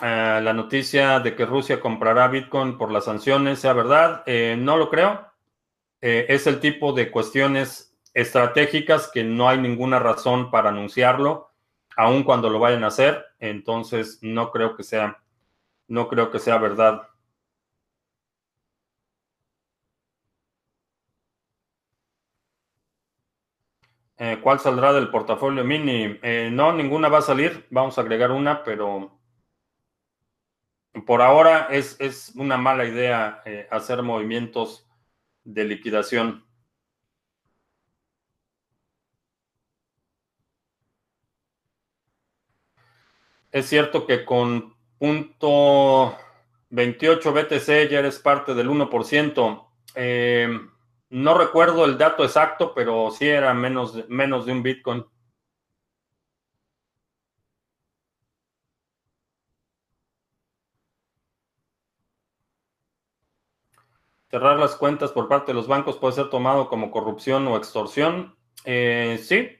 [0.00, 4.24] la noticia de que Rusia comprará Bitcoin por las sanciones, ¿sea verdad?
[4.56, 5.32] no lo creo.
[6.02, 11.52] Eh, es el tipo de cuestiones estratégicas que no hay ninguna razón para anunciarlo,
[11.96, 13.24] aun cuando lo vayan a hacer.
[13.38, 15.22] Entonces, no creo que sea,
[15.86, 17.08] no creo que sea verdad.
[24.24, 26.16] Eh, ¿Cuál saldrá del portafolio mini?
[26.22, 27.66] Eh, no, ninguna va a salir.
[27.70, 29.18] Vamos a agregar una, pero
[31.04, 34.86] por ahora es, es una mala idea hacer movimientos
[35.42, 36.46] de liquidación.
[43.50, 46.16] Es cierto que con punto
[46.70, 49.66] 28 BTC ya eres parte del 1%.
[51.12, 55.04] No recuerdo el dato exacto, pero sí era menos, menos de un Bitcoin.
[64.30, 68.34] Cerrar las cuentas por parte de los bancos puede ser tomado como corrupción o extorsión.
[68.64, 69.50] Eh, sí.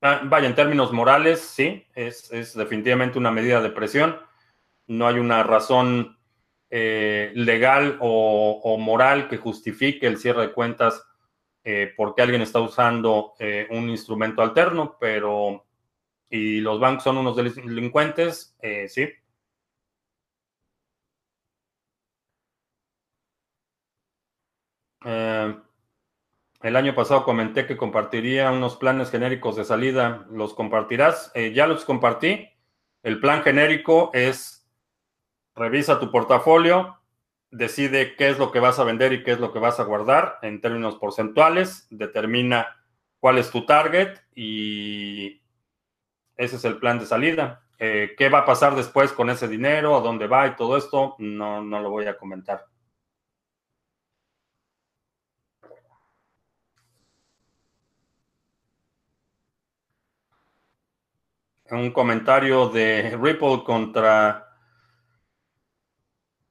[0.00, 4.18] Ah, vaya, en términos morales, sí, es, definitivamente una medida de presión.
[4.88, 6.18] No hay una razón
[6.74, 11.06] eh, legal o, moral que justifique el cierre de cuentas
[11.64, 13.34] eh, porque alguien está usando
[13.70, 15.66] un instrumento alterno, pero
[16.30, 18.56] y los bancos son unos delincuentes,
[18.88, 19.06] sí,
[25.04, 25.54] Eh,
[26.62, 30.26] el año pasado comenté que compartiría unos planes genéricos de salida.
[30.30, 31.32] ¿Los compartirás?
[31.34, 32.48] Eh, ya los compartí.
[33.02, 34.61] El plan genérico es
[35.54, 36.98] revisa tu portafolio,
[37.50, 39.84] decide qué es lo que vas a vender y qué es lo que vas a
[39.84, 42.76] guardar en términos porcentuales, determina
[43.20, 45.42] cuál es tu target y
[46.36, 47.62] ese es el plan de salida.
[47.78, 49.96] Eh, ¿Qué va a pasar después con ese dinero?
[49.96, 51.16] ¿A dónde va y todo esto?
[51.18, 52.66] No, no lo voy a comentar.
[61.70, 64.51] Un comentario de Ripple contra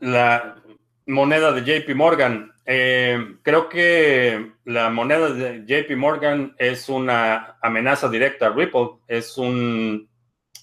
[0.01, 0.61] la
[1.05, 2.51] moneda de JP Morgan.
[2.65, 8.89] Eh, creo que la moneda de JP Morgan es una amenaza directa a Ripple.
[9.07, 10.09] Es un,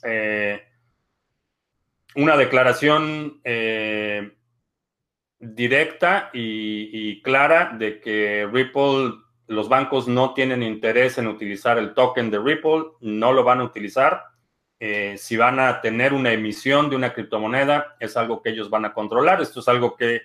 [0.03, 0.63] eh,
[2.17, 4.33] una declaración eh,
[5.39, 9.15] directa y, clara de que Ripple,
[9.47, 13.65] los bancos no tienen interés en utilizar el token de Ripple, no lo van a
[13.65, 14.25] utilizar.
[14.81, 18.95] Si van a tener una emisión de una criptomoneda, es algo que ellos van a
[18.95, 19.41] controlar.
[19.41, 20.23] Esto es algo que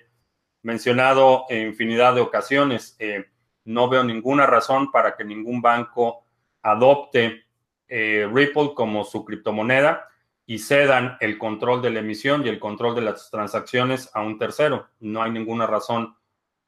[0.64, 2.96] mencionado en infinidad de ocasiones.
[2.98, 3.26] Eh,
[3.64, 6.24] no veo ninguna razón para que ningún banco
[6.62, 7.44] adopte
[7.86, 10.08] eh, Ripple como su criptomoneda
[10.46, 14.38] y cedan el control de la emisión y el control de las transacciones a un
[14.38, 14.88] tercero.
[15.00, 16.16] No hay ninguna razón,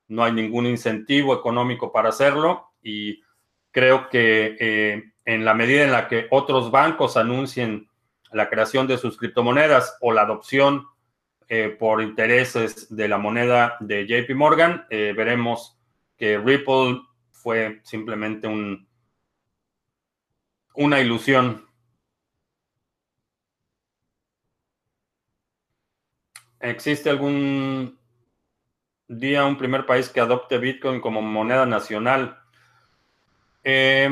[0.08, 3.22] no hay ningún incentivo económico para hacerlo y
[3.70, 7.90] creo que eh, en la medida en la que otros bancos anuncien
[8.32, 10.86] la creación de sus criptomonedas o la adopción
[11.48, 15.78] eh, por intereses de la moneda de JP Morgan, eh, veremos
[16.16, 18.88] que Ripple fue simplemente un,
[20.74, 21.66] una ilusión.
[26.60, 27.98] ¿Existe algún
[29.08, 32.40] día un primer país que adopte Bitcoin como moneda nacional?
[33.62, 34.08] Eh,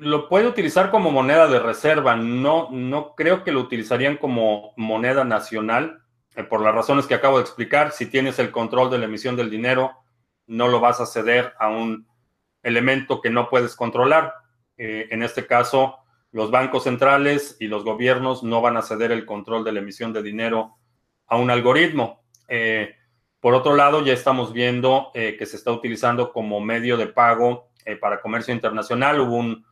[0.00, 2.16] lo puede utilizar como moneda de reserva.
[2.16, 6.02] No, no creo que lo utilizarían como moneda nacional.
[6.36, 9.36] Eh, por las razones que acabo de explicar, si tienes el control de la emisión
[9.36, 9.92] del dinero,
[10.46, 12.06] no lo vas a ceder a un
[12.62, 14.32] elemento que no puedes controlar.
[14.78, 15.98] Eh, en este caso,
[16.32, 20.14] los bancos centrales y los gobiernos no van a ceder el control de la emisión
[20.14, 20.78] de dinero
[21.26, 22.24] a un algoritmo.
[22.48, 22.94] Eh,
[23.38, 28.20] por otro lado, ya estamos viendo que se está utilizando como medio de pago para
[28.20, 29.18] comercio internacional.
[29.18, 29.64] Hubo un,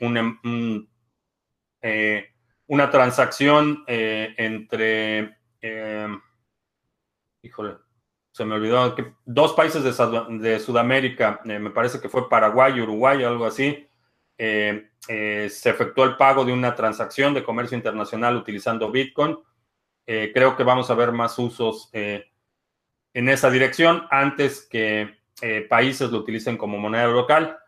[0.00, 0.88] un,
[2.66, 5.36] una transacción entre
[5.66, 6.20] Em,
[7.42, 7.76] híjole,
[8.30, 13.24] se me olvidó que dos países de, Sudamérica, eh, me parece que fue Paraguay Uruguay,
[13.24, 13.88] algo así,
[14.38, 19.38] eh, eh, se efectuó el pago de una transacción de comercio internacional utilizando Bitcoin.
[20.04, 25.16] creo que vamos a ver más usos en esa dirección antes que
[25.68, 27.58] países lo utilicen como moneda local.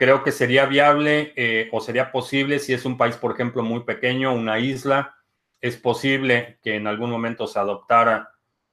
[0.00, 4.32] Creo que sería viable o sería posible si es un país, por ejemplo, muy pequeño,
[4.32, 5.14] una isla,
[5.60, 8.30] es posible que en algún momento se adoptara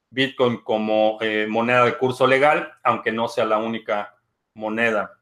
[0.10, 4.16] Bitcoin como eh, moneda de curso legal, aunque no sea la única
[4.54, 5.20] moneda.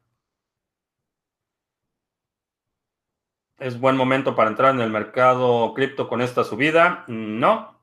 [3.58, 7.02] ¿Es buen momento para entrar en el mercado cripto con esta subida?
[7.08, 7.80] No.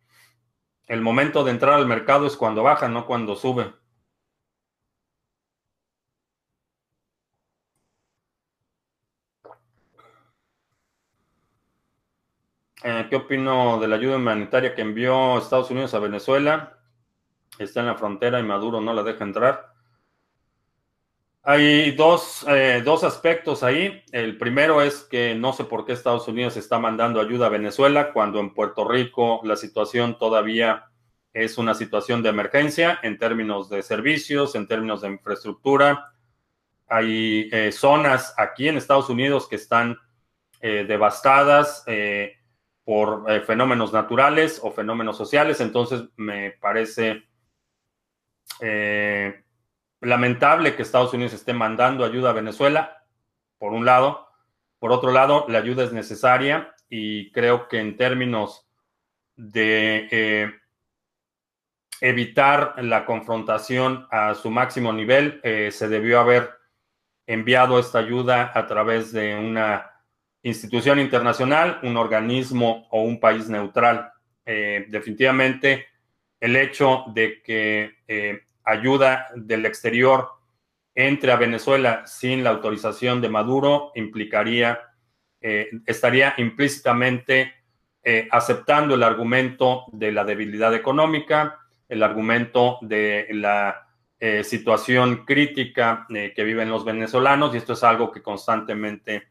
[0.87, 3.73] El momento de entrar al mercado es cuando baja, no cuando sube.
[12.85, 16.79] Eh, ¿Qué opino de la ayuda humanitaria que envió Estados Unidos a Venezuela?
[17.57, 19.71] Está en la frontera y Maduro no la deja entrar.
[21.43, 24.03] Hay dos, eh, dos, aspectos ahí.
[24.11, 28.11] El primero es que no sé por qué Estados Unidos está mandando ayuda a Venezuela
[28.11, 30.85] cuando en Puerto Rico la situación todavía
[31.31, 36.11] es una situación de emergencia en términos de servicios, en términos de infraestructura.
[36.87, 39.97] Hay eh, zonas aquí en Estados Unidos que están
[40.61, 41.83] devastadas
[42.83, 45.61] por eh, fenómenos naturales o fenómenos sociales.
[45.61, 47.23] Entonces, me parece
[48.59, 49.43] eh,
[50.01, 53.05] lamentable que Estados Unidos esté mandando ayuda a Venezuela,
[53.57, 54.27] por un lado.
[54.79, 58.67] Por otro lado, la ayuda es necesaria y creo que en términos
[59.35, 60.53] de eh,
[62.01, 65.39] evitar la confrontación a su máximo nivel,
[65.71, 66.51] se debió haber
[67.25, 69.92] enviado esta ayuda a través de una
[70.43, 74.11] institución internacional, un organismo o un país neutral.
[74.45, 75.87] Eh, definitivamente
[76.39, 80.27] el hecho de que eh, ayuda del exterior
[80.93, 84.81] entre a Venezuela sin la autorización de Maduro implicaría,
[85.41, 87.53] eh, estaría implícitamente
[88.31, 93.87] aceptando el argumento de la debilidad económica, el argumento de la
[94.43, 99.29] situación crítica que viven los venezolanos, y esto es algo que constantemente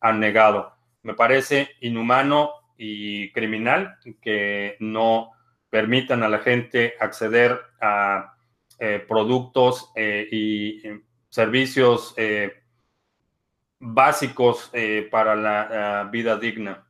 [0.00, 0.74] han negado.
[1.02, 5.32] Me parece inhumano y criminal que no
[5.70, 8.34] permitan a la gente acceder a
[8.78, 12.14] eh, productos eh, y eh, servicios
[13.78, 14.72] básicos
[15.10, 16.86] para la vida digna.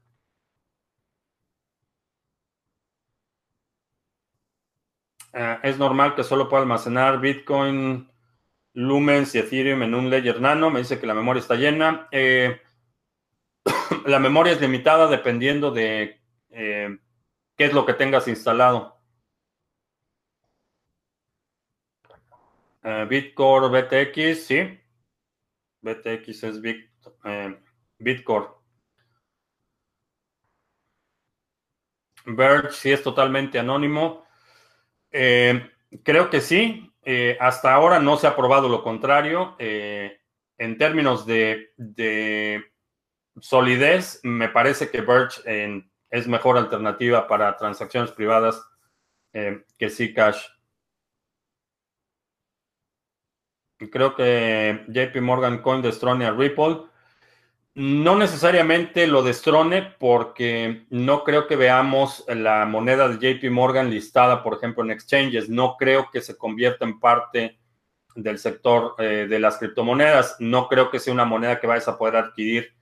[5.63, 8.11] es normal que solo pueda almacenar Bitcoin,
[8.73, 10.71] Lumens y Ethereum en un ledger nano.
[10.71, 12.09] Me dice que la memoria está llena.
[14.07, 16.21] la memoria es limitada dependiendo de
[16.51, 16.99] eh,
[17.57, 18.99] qué es lo que tengas instalado.
[22.83, 24.81] Uh, Bitcore, BTX, sí.
[25.83, 26.91] BTX es Bit,
[27.99, 28.49] Bitcore.
[32.25, 34.25] Verge sí es totalmente anónimo.
[35.11, 36.91] creo que sí.
[37.39, 39.57] hasta ahora no se ha probado lo contrario.
[39.59, 42.70] en términos de, de
[43.41, 45.43] solidez, me parece que Verge
[46.11, 48.63] es mejor alternativa para transacciones privadas
[49.33, 50.43] eh, que Zcash.
[53.91, 56.83] Creo que JP Morgan Coin destrone a Ripple.
[57.75, 64.43] No necesariamente lo destrone porque no creo que veamos la moneda de JP Morgan listada,
[64.43, 65.49] por ejemplo, en exchanges.
[65.49, 67.59] No creo que se convierta en parte
[68.17, 70.37] del sector eh, de las criptomonedas.
[70.41, 72.75] No creo que sea una moneda que vayas a poder adquirir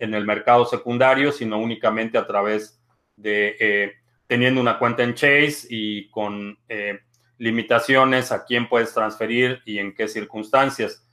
[0.00, 2.82] en el mercado secundario, sino únicamente a través
[3.16, 3.92] de eh,
[4.26, 7.00] teniendo una cuenta en Chase y con eh,
[7.38, 11.06] limitaciones a quién puedes transferir y en qué circunstancias.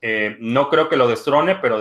[0.00, 1.80] Eh, no creo que lo destrone, pero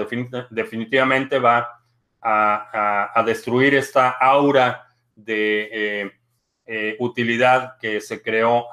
[0.50, 1.82] definitivamente va
[2.22, 6.10] a, destruir esta aura de
[7.00, 8.68] utilidad que se creó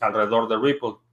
[0.00, 1.03] alrededor de Ripple.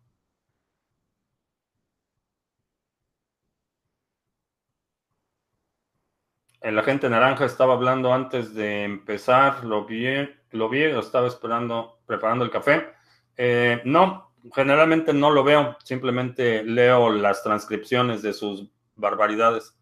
[6.61, 10.05] El agente naranja estaba hablando antes de empezar, lo vi,
[10.51, 12.93] lo vi, estaba esperando, preparando el café.
[13.35, 19.75] Eh, no, generalmente no lo veo, simplemente leo las transcripciones de sus barbaridades.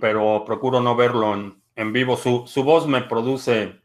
[0.00, 1.34] Pero procuro no verlo
[1.74, 2.16] en, vivo.
[2.16, 3.82] Su, su voz me produce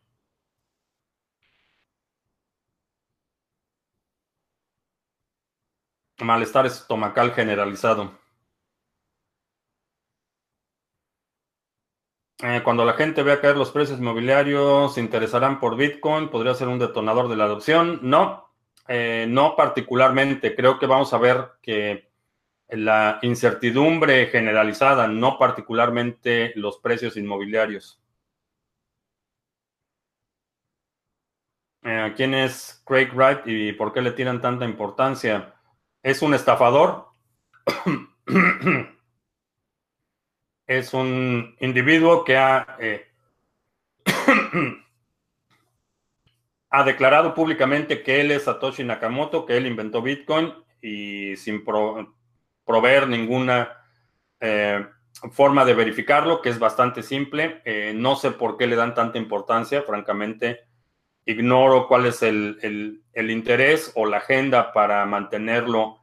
[6.20, 8.20] malestar estomacal generalizado.
[12.44, 16.30] Eh, cuando la gente vea caer los precios inmobiliarios, ¿se interesarán por Bitcoin?
[16.30, 18.00] ¿Podría ser un detonador de la adopción?
[18.02, 18.50] No,
[18.88, 20.56] eh, no particularmente.
[20.56, 22.10] Creo que vamos a ver que
[22.70, 28.02] la incertidumbre generalizada, no particularmente los precios inmobiliarios.
[31.84, 35.54] Eh, ¿Quién es Craig Wright y por qué le tiran tanta importancia?
[36.02, 37.08] ¿Es un estafador?
[40.78, 43.07] es un individuo que ha, eh,
[46.69, 53.09] ha declarado públicamente que él es Satoshi Nakamoto, que él inventó Bitcoin y sin proveer
[53.09, 53.84] ninguna
[54.39, 54.86] eh,
[55.34, 57.61] forma de verificarlo, que es bastante simple.
[57.65, 60.61] Eh, no sé por qué le dan tanta importancia, francamente.
[61.26, 66.01] Ignoro cuál es el, el interés o la agenda para mantenerlo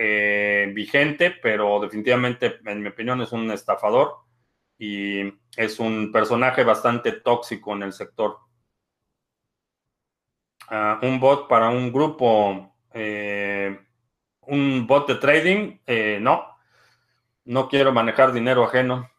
[0.00, 4.18] eh, vigente, pero definitivamente, en mi opinión, es un estafador
[4.78, 5.24] y
[5.56, 8.38] es un personaje bastante tóxico en el sector.
[10.68, 13.76] Ah, un bot para un grupo, eh,
[14.42, 16.46] un bot de trading, eh, no,
[17.46, 19.10] no quiero manejar dinero ajeno.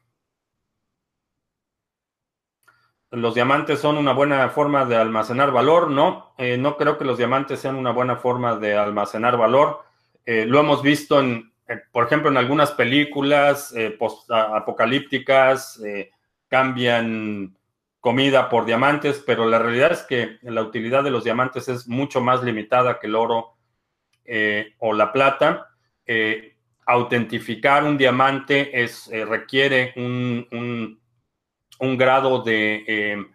[3.11, 7.59] Los diamantes son una buena forma de almacenar valor, no, no creo que los diamantes
[7.59, 9.88] sean una buena forma de almacenar valor
[10.32, 13.97] eh, lo hemos visto, en, eh, por ejemplo, en algunas películas eh,
[14.30, 15.82] apocalípticas,
[16.47, 17.57] cambian
[17.99, 22.21] comida por diamantes, pero la realidad es que la utilidad de los diamantes es mucho
[22.21, 23.57] más limitada que el oro
[24.77, 25.69] o la plata.
[26.86, 30.99] autentificar un diamante es, requiere un,
[31.80, 33.25] un grado de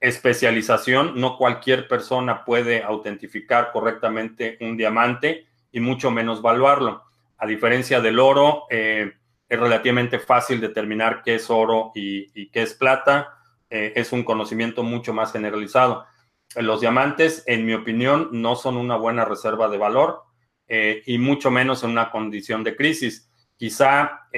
[0.00, 1.20] especialización.
[1.20, 5.46] No cualquier persona puede autentificar correctamente un diamante
[5.76, 7.04] y mucho menos valuarlo.
[7.36, 9.12] A diferencia del oro, eh,
[9.46, 13.36] es relativamente fácil determinar qué es oro y, qué es plata.
[13.68, 16.06] Eh, es un conocimiento mucho más generalizado.
[16.54, 20.22] Los diamantes, en mi opinión, no son una buena reserva de valor
[20.66, 23.30] eh, y mucho menos en una condición de crisis.
[23.58, 24.28] Quizá,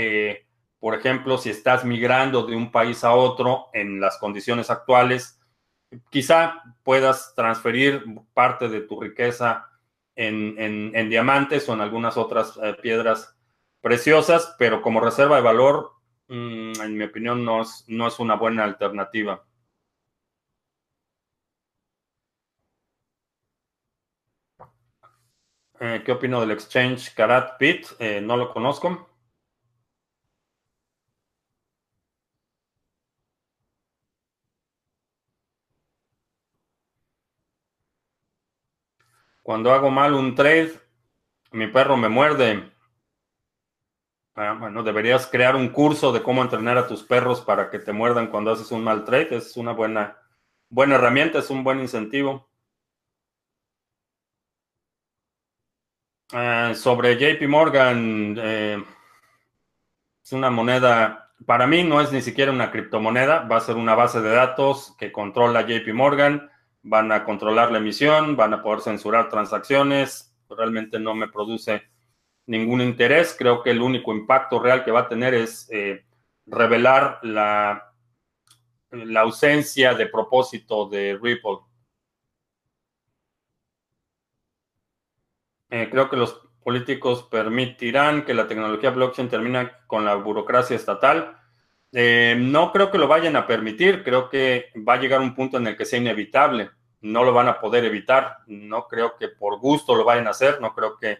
[0.80, 5.40] por ejemplo, si estás migrando de un país a otro en las condiciones actuales,
[6.10, 9.67] quizá puedas transferir parte de tu riqueza
[10.18, 13.36] en, diamantes o en algunas otras eh, piedras
[13.80, 15.92] preciosas, pero como reserva de valor,
[16.28, 19.44] mm, en mi opinión, no es, no es una buena alternativa.
[25.80, 27.86] Eh, ¿Qué opino del exchange Karat Bit?
[28.00, 29.07] Eh, no lo conozco.
[39.48, 40.78] Cuando hago mal un trade,
[41.52, 42.70] mi perro me muerde.
[44.34, 47.94] Ah, bueno, deberías crear un curso de cómo entrenar a tus perros para que te
[47.94, 49.38] muerdan cuando haces un mal trade.
[49.38, 50.18] Es una buena,
[50.68, 52.46] buena herramienta, es un buen incentivo.
[56.30, 58.84] Ah, sobre JP Morgan, eh,
[60.22, 63.94] es una moneda, para mí no es ni siquiera una criptomoneda, va a ser una
[63.94, 66.50] base de datos que controla JP Morgan,
[66.82, 71.82] van a controlar la emisión, van a poder censurar transacciones, realmente no me produce
[72.46, 73.34] ningún interés.
[73.38, 76.04] Creo que el único impacto real que va a tener es eh,
[76.46, 77.92] revelar la,
[78.90, 81.58] la ausencia de propósito de Ripple.
[85.70, 91.37] Eh, creo que los políticos permitirán que la tecnología blockchain termine con la burocracia estatal.
[91.92, 95.56] Eh, no creo que lo vayan a permitir, creo que va a llegar un punto
[95.56, 96.70] en el que sea inevitable.
[97.00, 98.38] No lo van a poder evitar.
[98.46, 100.60] No creo que por gusto lo vayan a hacer.
[100.60, 101.18] No creo que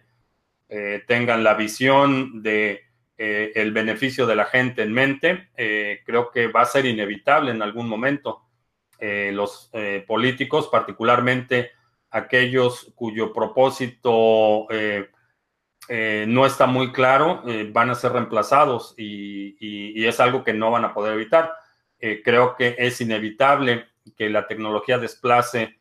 [0.70, 2.82] eh, tengan la visión de
[3.16, 7.50] eh, el beneficio de la gente en mente, eh, creo que va a ser inevitable
[7.50, 8.44] en algún momento.
[9.00, 9.70] los
[10.08, 11.70] políticos, particularmente
[12.10, 14.66] aquellos cuyo propósito
[15.88, 20.84] no está muy claro, van a ser reemplazados y, y, es algo que no van
[20.84, 21.54] a poder evitar.
[21.98, 23.86] creo que es inevitable
[24.16, 25.80] que la tecnología desplace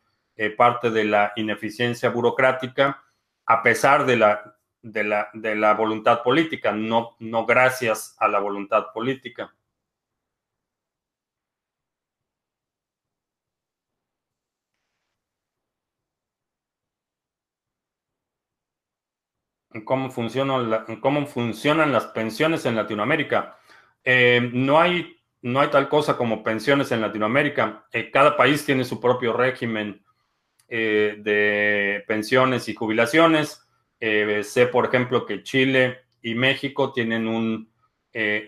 [0.56, 3.02] parte de la ineficiencia burocrática,
[3.44, 8.38] a pesar de la de la, de la voluntad política, no, no gracias a la
[8.38, 9.54] voluntad política.
[19.84, 23.58] ¿Cómo, funciona cómo funcionan las pensiones en Latinoamérica?
[24.02, 27.86] Eh, no, hay, no hay tal cosa como pensiones en Latinoamérica.
[27.92, 30.02] Eh, cada país tiene su propio régimen
[30.68, 33.62] eh, de pensiones y jubilaciones.
[34.00, 37.68] Sé, por ejemplo, que Chile y México tienen un,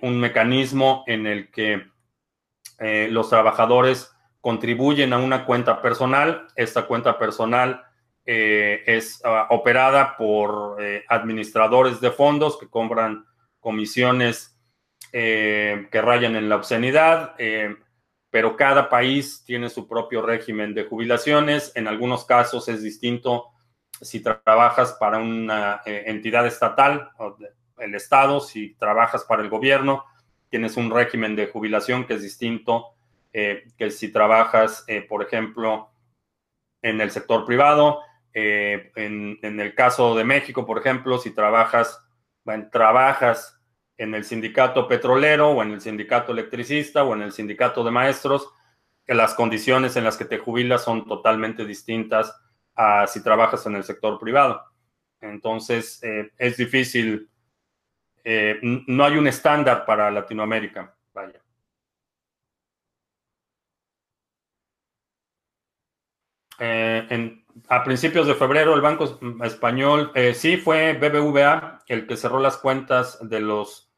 [0.00, 1.86] un mecanismo en el que
[2.78, 6.46] los trabajadores contribuyen a una cuenta personal.
[6.54, 7.84] Esta cuenta personal
[8.24, 10.76] es uh, operada por
[11.08, 13.24] administradores de fondos que compran
[13.58, 14.56] comisiones
[15.10, 17.34] que rayan en la obscenidad
[18.30, 21.72] pero cada país tiene su propio régimen de jubilaciones.
[21.74, 23.48] En algunos casos es distinto
[24.00, 27.10] si trabajas para una eh, entidad estatal,
[27.78, 30.04] el Estado, si trabajas para el gobierno,
[30.48, 32.94] tienes un régimen de jubilación que es distinto
[33.32, 35.90] eh, que si trabajas, eh, por ejemplo,
[36.82, 38.00] en el sector privado.
[38.32, 42.00] En, en, el caso de México, por ejemplo, si trabajas,
[42.44, 43.60] bueno, trabajas
[43.96, 48.48] en el sindicato petrolero o en el sindicato electricista o en el sindicato de maestros,
[49.06, 52.34] las condiciones en las que te jubilas son totalmente distintas
[53.08, 54.64] si trabajas en el sector privado.
[55.20, 57.28] Entonces, eh, es difícil,
[58.24, 60.96] eh, no hay un estándar para Latinoamérica.
[61.12, 61.42] Vaya.
[66.58, 72.56] Eh, a principios de febrero, el Banco Español, sí fue BBVA el que cerró las
[72.56, 73.90] cuentas de los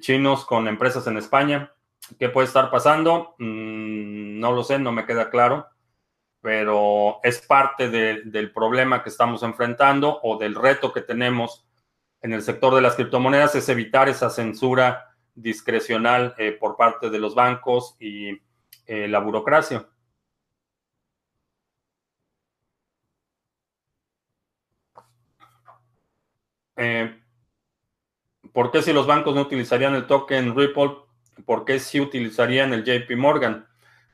[0.00, 1.72] chinos con empresas en España.
[2.18, 3.34] ¿Qué puede estar pasando?
[3.38, 5.72] Mm, no lo sé, no me queda claro
[6.42, 11.64] pero es parte del problema que estamos enfrentando o del reto que tenemos
[12.20, 17.18] en el sector de las criptomonedas, es evitar esa censura discrecional eh, por parte de
[17.20, 18.40] los bancos y
[18.86, 19.88] eh, la burocracia.
[26.82, 27.14] Eh,
[28.52, 30.96] ¿Por qué si los bancos no utilizarían el token Ripple?
[31.46, 33.68] ¿Por qué si utilizarían el JP Morgan?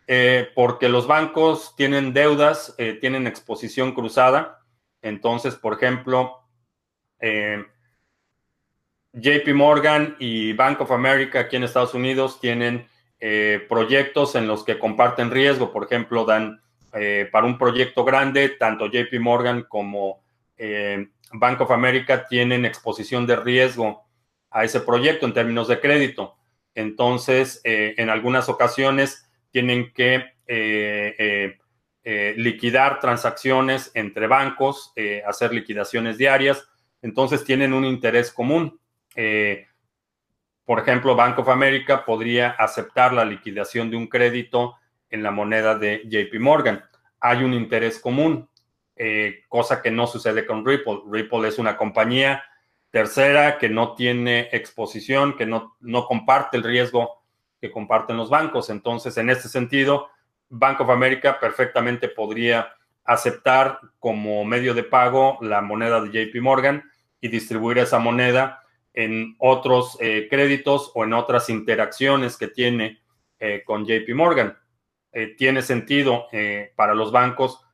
[0.07, 4.61] Eh, porque los bancos tienen deudas, eh, tienen exposición cruzada.
[5.01, 6.43] Entonces, por ejemplo,
[9.13, 12.87] JP Morgan y Bank of America aquí en Estados Unidos tienen
[13.69, 15.73] proyectos en los que comparten riesgo.
[15.73, 16.61] Por ejemplo, dan
[17.33, 20.21] para un proyecto grande, tanto JP Morgan como
[21.33, 24.05] Bank of America tienen exposición de riesgo
[24.51, 26.37] a ese proyecto en términos de crédito.
[26.75, 31.59] Entonces, en algunas ocasiones, tienen que eh, eh,
[32.05, 34.93] eh, liquidar transacciones entre bancos,
[35.27, 36.67] hacer liquidaciones diarias,
[37.03, 38.81] entonces tienen un interés común.
[40.65, 44.77] por ejemplo, Bank of America podría aceptar la liquidación de un crédito
[45.11, 46.85] en la moneda de JP Morgan.
[47.21, 48.49] Hay un interés común,
[49.49, 51.03] cosa que no sucede con Ripple.
[51.11, 52.43] Ripple es una compañía
[52.91, 57.23] tercera que no tiene exposición, que no, no comparte el riesgo
[57.61, 58.71] que comparten los bancos.
[58.71, 60.09] Entonces, en este sentido,
[60.49, 62.73] Bank of America perfectamente podría
[63.05, 66.85] aceptar como medio de pago la moneda de JP Morgan
[67.21, 73.01] y distribuir esa moneda en otros eh, créditos o en otras interacciones que tiene
[73.39, 74.57] eh, con JP Morgan.
[75.13, 76.27] Eh, tiene sentido
[76.77, 77.65] para los bancos,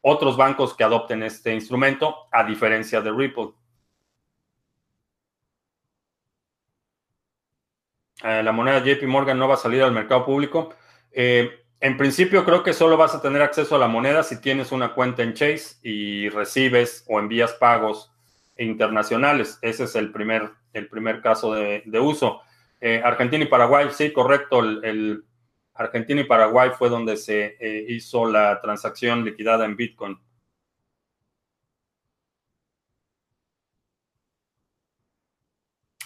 [0.00, 3.50] otros bancos que adopten este instrumento, a diferencia de Ripple.
[8.20, 10.74] la moneda JP Morgan no va a salir al mercado público.
[11.12, 14.92] en principio creo que solo vas a tener acceso a la moneda si tienes una
[14.92, 18.10] cuenta en Chase y recibes o envías pagos
[18.58, 19.58] internacionales.
[19.62, 22.40] Ese es el primer, el primer caso de, uso.
[22.80, 24.60] Eh, Argentina y Paraguay, sí, correcto.
[24.60, 25.24] El,
[25.78, 30.18] Argentina y Paraguay fue donde se eh, hizo la transacción liquidada en Bitcoin.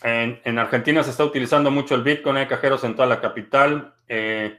[0.05, 3.95] En, Argentina se está utilizando mucho el Bitcoin, hay cajeros en toda la capital.
[4.09, 4.59] Eh,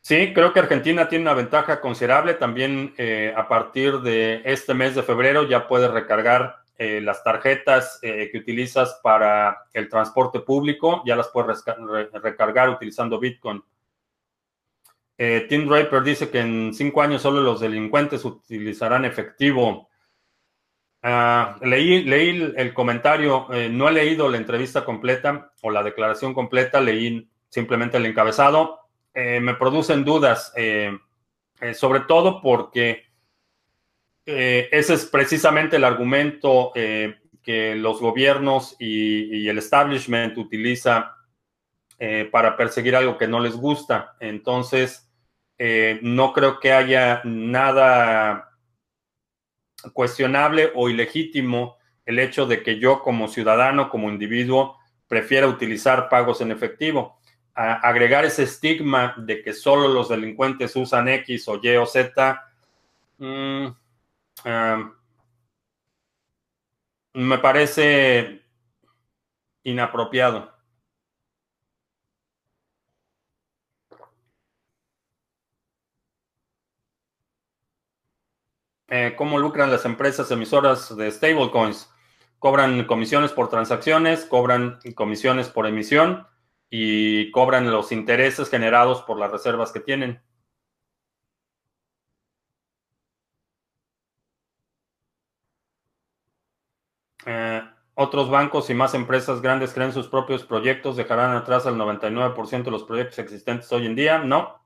[0.00, 2.34] sí, creo que Argentina tiene una ventaja considerable.
[2.34, 2.94] También
[3.36, 8.36] a partir de este mes de febrero ya puede recargar eh, las tarjetas eh, que
[8.36, 11.64] utilizas para el transporte público, ya las puedes
[12.12, 13.62] recargar utilizando Bitcoin.
[15.18, 19.88] Eh, Tim Draper dice que en cinco años solo los delincuentes utilizarán efectivo.
[21.02, 26.80] Ah, leí, leí el comentario, no he leído la entrevista completa o la declaración completa,
[26.80, 28.80] leí simplemente el encabezado.
[29.14, 30.52] me producen dudas,
[31.74, 33.06] sobre todo porque
[34.28, 37.14] eh, ese es precisamente el argumento eh,
[37.44, 41.14] que los gobiernos y, el establishment utiliza
[41.96, 44.16] eh, para perseguir algo que no les gusta.
[44.18, 45.05] Entonces,
[45.58, 48.52] no creo que haya nada
[49.92, 54.78] cuestionable o ilegítimo el hecho de que yo como ciudadano, como individuo,
[55.08, 57.16] prefiera utilizar pagos en efectivo.
[57.54, 62.42] agregar ese estigma de que solo los delincuentes usan X o Y o Z,
[63.16, 63.66] mm,
[67.14, 68.42] me parece
[69.62, 70.55] inapropiado.
[78.88, 81.90] Eh, ¿Cómo lucran las empresas emisoras de stablecoins?
[82.38, 86.26] Cobran comisiones por transacciones, cobran comisiones por emisión
[86.70, 90.22] y cobran los intereses generados por las reservas que tienen.
[97.26, 97.62] Eh,
[97.94, 102.70] otros bancos y más empresas grandes creen sus propios proyectos, dejarán atrás al 99% de
[102.70, 104.18] los proyectos existentes hoy en día.
[104.18, 104.65] No.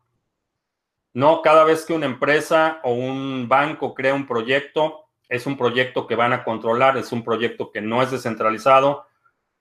[1.12, 6.06] No, cada vez que una empresa o un banco crea un proyecto, es un proyecto
[6.06, 9.06] que van a controlar, es un proyecto que no es descentralizado,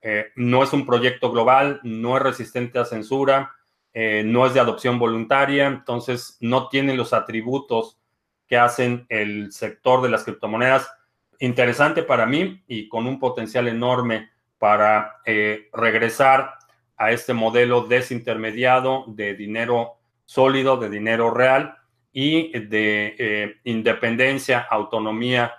[0.01, 3.55] eh, no es un proyecto global, no es resistente a censura,
[3.93, 7.99] eh, no es de adopción voluntaria, entonces no tiene los atributos
[8.47, 10.91] que hacen el sector de las criptomonedas.
[11.39, 16.55] Interesante para mí y con un potencial enorme para eh, regresar
[16.97, 19.98] a este modelo desintermediado de dinero
[20.29, 21.75] sólido, de dinero real
[22.13, 25.55] y de eh, independencia, autonomía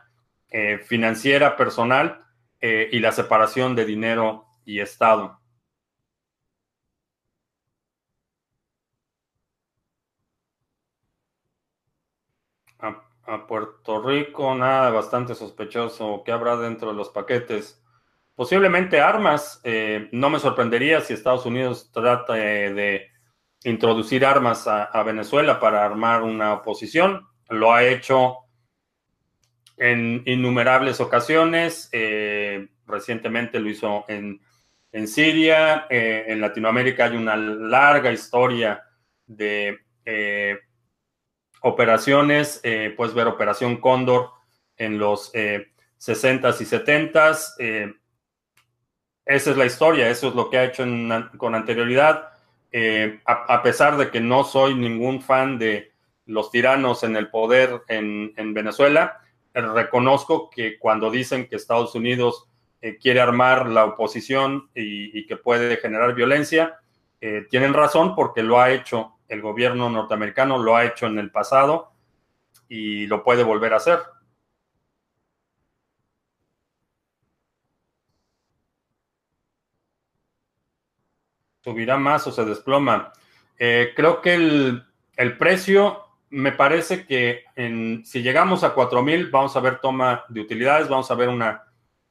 [0.48, 2.24] eh, financiera personal
[2.62, 5.40] y la separación de dinero y Estado.
[12.78, 16.22] a Puerto Rico, nada bastante sospechoso.
[16.24, 17.82] ¿Qué habrá dentro de los paquetes?
[18.34, 19.60] Posiblemente armas.
[19.64, 23.09] Eh, no me sorprendería si Estados Unidos trata de
[23.64, 27.26] introducir armas a, Venezuela para armar una oposición.
[27.48, 28.38] Lo ha hecho
[29.76, 31.88] en innumerables ocasiones.
[31.92, 34.40] Eh, recientemente lo hizo en,
[35.06, 35.86] Siria.
[35.88, 38.82] Eh, en Latinoamérica hay una larga historia
[39.26, 39.78] de
[41.60, 44.30] operaciones, eh, puedes ver Operación Cóndor
[44.76, 47.54] en los 60s y 70s.
[47.58, 47.94] Eh,
[49.24, 50.84] esa es la historia, eso es lo que ha hecho
[51.36, 52.30] con anterioridad.
[52.72, 55.92] Eh, a, pesar de que no soy ningún fan de
[56.26, 59.18] los tiranos en el poder en, Venezuela,
[59.52, 62.46] reconozco que cuando dicen que Estados Unidos
[63.00, 66.78] quiere armar la oposición y, y, que puede generar violencia,
[67.50, 71.92] tienen razón porque lo ha hecho el gobierno norteamericano lo ha hecho en el pasado
[72.68, 74.00] y lo puede volver a hacer.
[81.62, 83.12] ¿Subirá más o se desploma?
[83.58, 89.60] Eh, creo que el, precio, me parece que en, si llegamos a 4.000 vamos a
[89.60, 91.64] ver toma de utilidades, vamos a ver una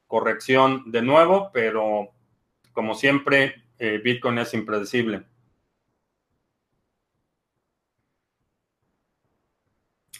[0.05, 2.11] corrección de nuevo, pero
[2.73, 5.23] como siempre, eh, Bitcoin es impredecible.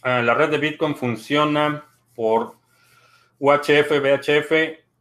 [0.02, 1.84] Ah, la red de Bitcoin funciona
[2.16, 2.56] por
[3.38, 4.52] UHF, VHF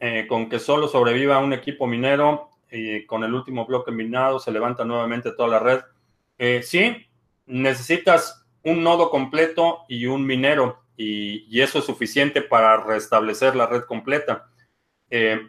[0.00, 4.52] eh, con que solo sobreviva un equipo minero y con el último bloque minado se
[4.52, 5.80] levanta nuevamente toda la red.
[6.38, 7.06] Eh, sí,
[7.46, 13.82] necesitas un nodo completo y un minero y, eso es suficiente para restablecer la red
[13.82, 14.48] completa.
[15.10, 15.40] Eh,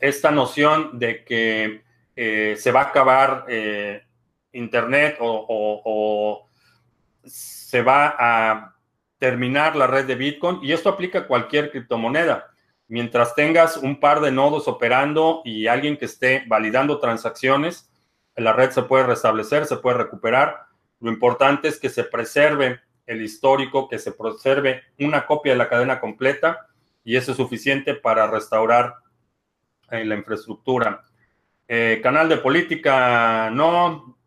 [0.00, 1.82] esta noción de que
[2.14, 3.46] se va a acabar
[4.52, 6.48] Internet o
[7.24, 8.76] se va a
[9.18, 12.51] terminar la red de Bitcoin y esto aplica a cualquier criptomoneda.
[12.92, 17.90] Mientras tengas un par de nodos operando y alguien que esté validando transacciones,
[18.36, 20.66] la red se puede restablecer, se puede recuperar.
[21.00, 25.70] Lo importante es que se preserve el histórico, que se preserve una copia de la
[25.70, 26.66] cadena completa
[27.02, 28.96] y eso es suficiente para restaurar
[29.90, 31.00] eh, la infraestructura.
[31.66, 34.18] Eh, canal de política, no.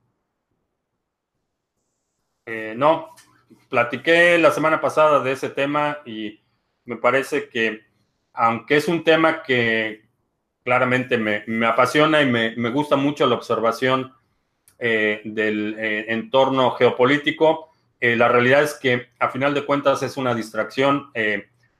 [2.47, 3.13] Eh, no,
[3.69, 6.41] platiqué la semana pasada de ese tema y
[6.85, 7.84] me parece que,
[8.35, 10.05] aunque es un tema que
[10.63, 14.13] claramente me, apasiona y me, gusta mucho la observación
[14.79, 17.69] eh, del eh, entorno geopolítico,
[17.99, 21.11] eh, la realidad es que a final de cuentas es una distracción.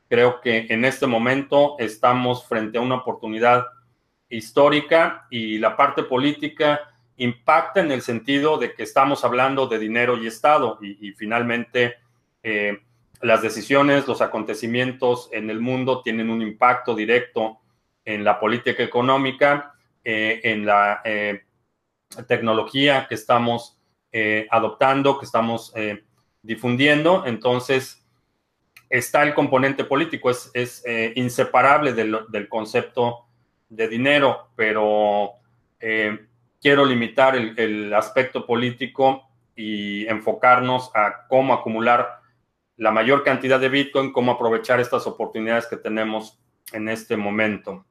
[0.08, 3.66] creo que en este momento estamos frente a una oportunidad
[4.30, 6.82] histórica y la parte política
[7.18, 11.95] impacta en el sentido de que estamos hablando de dinero y Estado y, finalmente
[13.22, 17.59] las decisiones, los acontecimientos en el mundo tienen un impacto directo
[18.03, 21.43] en la política económica, eh, en la eh,
[22.28, 23.80] tecnología que estamos
[24.49, 25.74] adoptando, que estamos
[26.41, 27.26] difundiendo.
[27.26, 28.01] Entonces,
[28.89, 30.86] está el componente político, es,
[31.16, 33.26] inseparable del, concepto
[33.68, 35.34] de dinero, pero
[36.66, 42.22] quiero limitar el, aspecto político y enfocarnos a cómo acumular
[42.78, 46.39] la mayor cantidad de Bitcoin, cómo aprovechar estas oportunidades que tenemos
[46.73, 47.86] en este momento.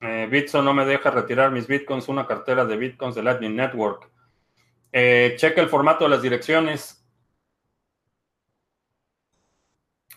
[0.00, 4.08] Eh, Bitso no me deja retirar mis bitcoins, una cartera de bitcoins de Lightning Network.
[4.92, 7.04] Eh, checa el formato de las direcciones.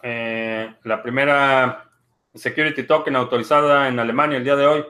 [0.04, 1.90] Eh, la primera
[2.34, 4.86] security token autorizada en Alemania el día de hoy.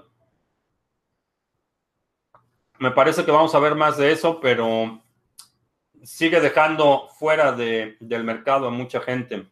[2.81, 4.99] Me parece que vamos a ver más de eso, pero
[6.03, 9.45] sigue dejando fuera del mercado a mucha gente.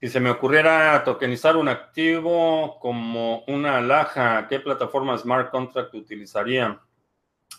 [0.00, 6.80] Si se me ocurriera tokenizar un activo como una alhaja, ¿qué plataforma smart contract utilizaría?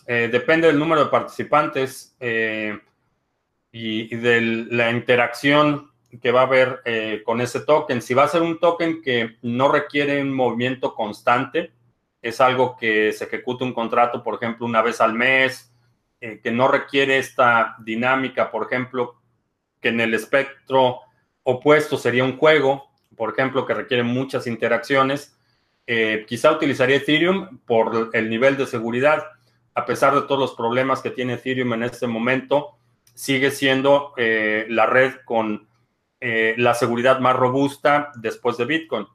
[0.06, 2.78] Eh, depende del número de participantes eh,
[3.74, 5.90] y, de la interacción
[6.22, 8.00] que va a haber eh, con ese token.
[8.00, 11.72] Si va a ser un token que no requiere un movimiento constante,
[12.22, 15.70] es algo que se ejecute un contrato, por ejemplo, una vez al mes,
[16.42, 19.20] que no requiere esta dinámica, por ejemplo,
[19.78, 21.00] que en el espectro
[21.42, 25.38] opuesto sería un juego, por ejemplo, que requiere muchas interacciones.
[25.86, 29.22] Eh, quizá utilizaría Ethereum por el nivel de seguridad.
[29.74, 32.78] A pesar de todos los problemas que tiene Ethereum en este momento,
[33.14, 35.68] sigue siendo eh, la red con
[36.20, 39.06] eh, la seguridad más robusta después de Bitcoin.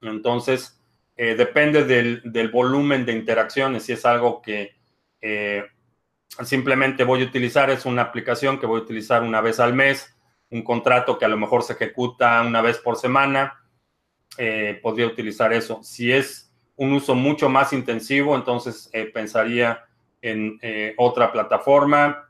[0.00, 0.78] Entonces,
[1.14, 3.84] depende del, del, volumen de interacciones.
[3.84, 4.74] Si es algo que
[6.42, 10.12] simplemente voy a utilizar, es una aplicación que voy a utilizar una vez al mes
[10.52, 13.58] un contrato que a lo mejor se ejecuta una vez por semana,
[14.36, 15.80] eh, podría utilizar eso.
[15.82, 19.84] Si es un uso mucho más intensivo, entonces eh, pensaría
[20.20, 22.28] en eh, otra plataforma.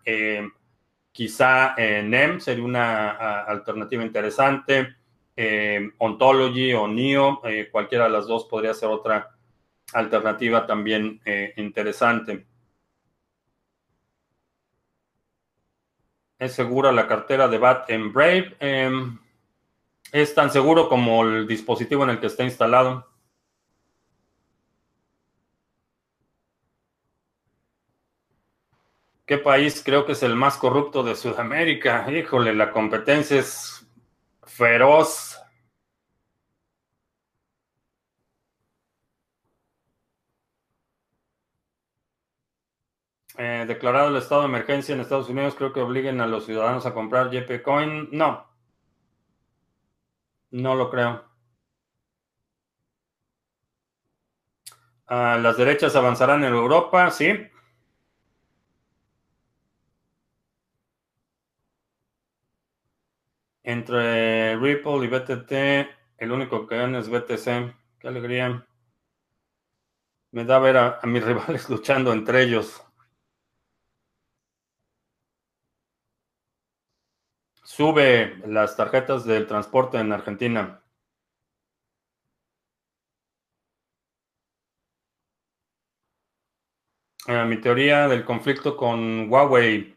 [1.12, 3.10] Quizá NEM sería una
[3.42, 4.96] alternativa interesante.
[5.98, 7.40] Ontology o NIO,
[7.70, 9.36] cualquiera de las dos podría ser otra
[9.92, 11.20] alternativa también
[11.56, 12.46] interesante.
[16.42, 18.56] ¿Es segura la cartera de BAT en Brave?
[18.58, 19.16] Em,
[20.10, 23.11] es tan seguro como el dispositivo en el que está instalado.
[29.32, 32.06] ¿Qué país creo que es el más corrupto de Sudamérica?
[32.12, 33.88] Híjole, la competencia es
[34.42, 35.38] feroz.
[43.38, 46.84] Eh, declarado el estado de emergencia en Estados Unidos, creo que obliguen a los ciudadanos
[46.84, 48.10] a comprar JP Coin.
[48.12, 48.46] No.
[50.52, 51.24] No lo creo.
[55.06, 57.51] Ah, las derechas avanzarán en Europa, sí.
[63.72, 65.52] Entre Ripple y BTT,
[66.18, 67.74] el único que gana es BTC.
[67.98, 68.66] Qué alegría.
[70.32, 72.84] Me da ver a, mis rivales luchando entre ellos.
[77.64, 80.82] Sube las tarjetas del transporte en Argentina.
[87.26, 89.96] Eh, mi teoría del conflicto con Huawei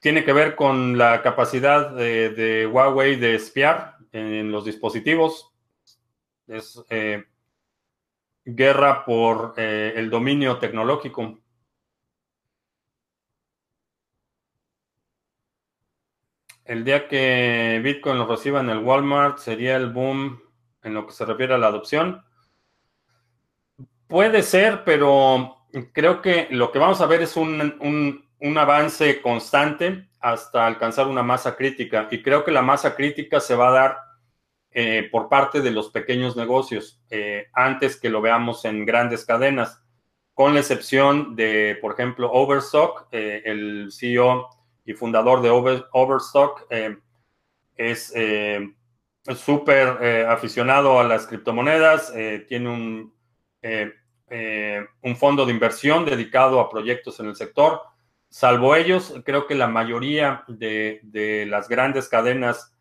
[0.00, 5.52] tiene que ver con la capacidad de, Huawei de espiar en los dispositivos.
[6.46, 7.24] Es eh,
[8.44, 11.38] guerra por eh, el dominio tecnológico.
[16.64, 20.40] El día que Bitcoin lo reciba en el Walmart sería el boom
[20.82, 22.24] en lo que se refiere a la adopción.
[24.06, 28.24] Puede ser, pero creo que lo que vamos a ver es un,
[28.58, 32.08] avance constante hasta alcanzar una masa crítica.
[32.10, 33.98] Y creo que la masa crítica se va a dar
[34.72, 39.82] eh, por parte de los pequeños negocios, eh, antes que lo veamos en grandes cadenas,
[40.32, 44.48] con la excepción de, por ejemplo, Overstock, eh, el CEO
[44.84, 46.66] y fundador de Overstock,
[47.76, 48.12] es
[49.36, 52.12] súper aficionado a las criptomonedas,
[52.48, 53.14] tiene un
[55.02, 57.82] un fondo de inversión dedicado a proyectos en el sector.
[58.30, 62.74] Salvo ellos, creo que la mayoría de, las grandes cadenas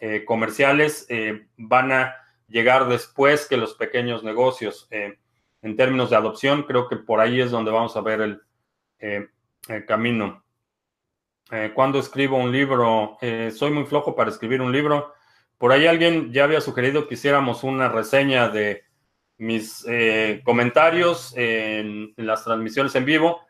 [0.00, 2.16] eh, comerciales eh, van a
[2.48, 4.88] llegar después que los pequeños negocios.
[4.90, 8.42] en términos de adopción, creo que por ahí es donde vamos a ver el,
[8.98, 10.44] el camino.
[11.74, 13.18] cuando escribo un libro,
[13.52, 15.14] soy muy flojo para escribir un libro.
[15.58, 18.84] Por ahí alguien ya había sugerido que hiciéramos una reseña de
[19.38, 23.40] mis eh, comentarios en, las transmisiones en vivo,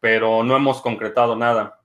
[0.00, 1.80] pero no hemos concretado nada.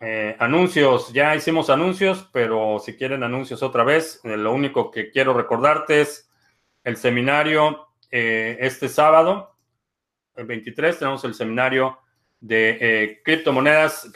[0.00, 5.10] Eh, anuncios, ya hicimos anuncios, pero si quieren anuncios otra vez, eh, lo único que
[5.10, 6.30] quiero recordarte es
[6.82, 9.56] el seminario este sábado,
[10.36, 11.98] el 23, tenemos el seminario
[12.38, 14.08] de criptomonedas,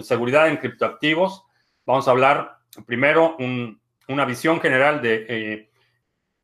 [0.00, 1.44] seguridad en criptoactivos.
[1.84, 2.56] Vamos a hablar
[2.86, 3.36] primero
[4.08, 5.68] una visión general de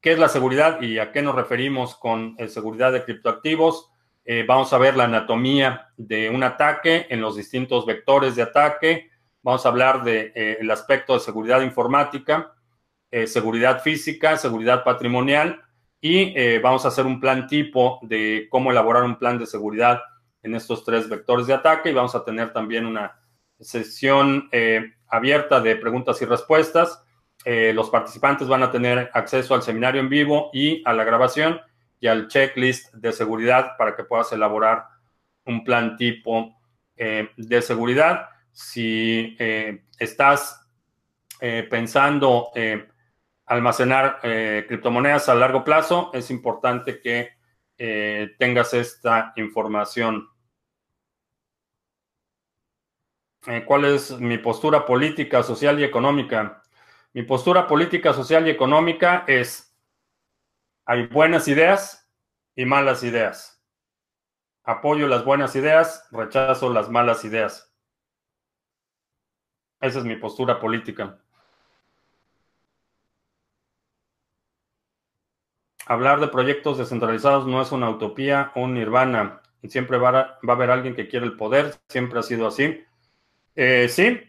[0.01, 3.91] qué es la seguridad y a qué nos referimos con eh, seguridad de criptoactivos.
[4.31, 9.11] Eh, vamos a ver la anatomía de un ataque en los distintos vectores de ataque.
[9.43, 12.53] Vamos a hablar del de, eh, aspecto de seguridad informática,
[13.25, 15.63] seguridad física, seguridad patrimonial
[15.99, 20.03] y vamos a hacer un plan tipo de cómo elaborar un plan de seguridad
[20.43, 23.19] en estos tres vectores de ataque y vamos a tener también una
[23.59, 24.51] sesión
[25.09, 27.03] abierta de preguntas y respuestas
[27.45, 31.61] eh, los participantes van a tener acceso al seminario en vivo y a la grabación
[32.01, 34.85] y al checklist de seguridad para que puedas elaborar
[35.45, 36.57] un plan tipo
[36.97, 38.29] eh, de seguridad.
[38.53, 40.65] Si eh, estás
[41.71, 42.51] pensando
[43.47, 47.31] almacenar criptomonedas a largo plazo, es importante que
[48.37, 50.29] tengas esta información.
[53.67, 56.61] ¿Cuál es mi postura política, social y económica?
[57.15, 59.68] Mi postura política, social y económica es,
[60.89, 62.11] hay buenas ideas
[62.57, 63.63] y malas ideas.
[64.65, 67.71] Apoyo las buenas ideas, rechazo las malas ideas.
[69.83, 71.19] Esa es mi postura política.
[75.85, 79.43] Hablar de proyectos descentralizados no es una utopía un nirvana.
[79.69, 82.83] Siempre va a, va a haber alguien que quiere el poder, siempre ha sido así.
[83.57, 84.23] Eh, sí,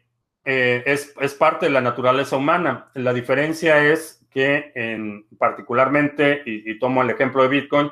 [0.43, 2.89] eh, es, parte de la naturaleza humana.
[2.95, 7.91] La diferencia es que en, particularmente, y, tomo el ejemplo de Bitcoin,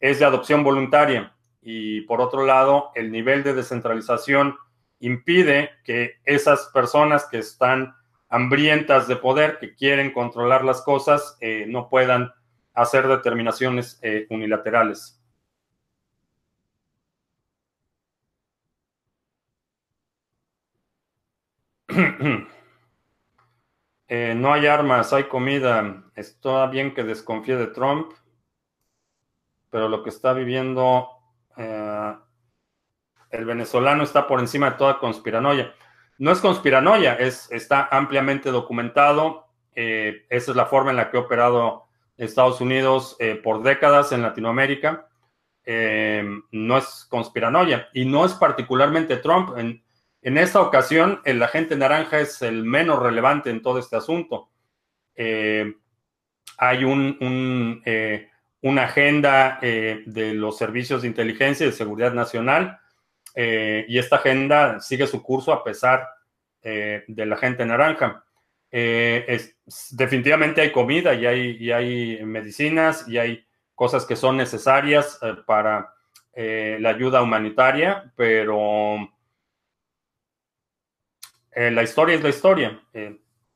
[0.00, 1.34] es de adopción voluntaria.
[1.62, 4.56] Y por otro lado, el nivel de descentralización
[5.00, 7.94] impide que esas personas que están
[8.28, 12.32] hambrientas de poder, que quieren controlar las cosas, eh, no puedan
[12.74, 15.20] hacer determinaciones eh, unilaterales.
[24.08, 26.04] Eh, no hay armas, hay comida.
[26.14, 28.12] Está bien que desconfíe de Trump,
[29.70, 31.08] pero lo que está viviendo
[31.56, 32.14] eh,
[33.30, 35.74] el venezolano está por encima de toda conspiranoia.
[36.18, 39.46] No es conspiranoia, es, está ampliamente documentado.
[39.74, 41.86] Eh, esa es la forma en la que ha operado
[42.16, 45.08] Estados Unidos por décadas en Latinoamérica.
[45.66, 49.56] no es conspiranoia y no es particularmente Trump.
[50.24, 54.48] En esta ocasión, el agente naranja es el menos relevante en todo este asunto.
[55.14, 55.74] Eh,
[56.56, 58.30] hay un, eh,
[58.62, 62.80] una agenda eh, de los servicios de inteligencia y de seguridad nacional
[63.36, 66.08] y esta agenda sigue su curso a pesar
[66.62, 68.24] de la gente naranja.
[68.70, 69.56] Es,
[69.90, 73.44] definitivamente hay comida y hay, y hay medicinas y hay
[73.74, 75.92] cosas que son necesarias para
[76.36, 79.00] la ayuda humanitaria, pero
[81.56, 82.80] la historia es la historia.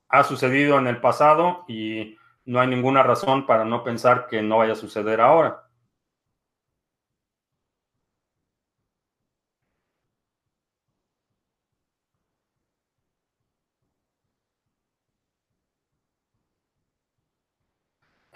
[0.09, 4.59] ha sucedido en el pasado y no hay ninguna razón para no pensar que no
[4.59, 5.69] vaya a suceder ahora.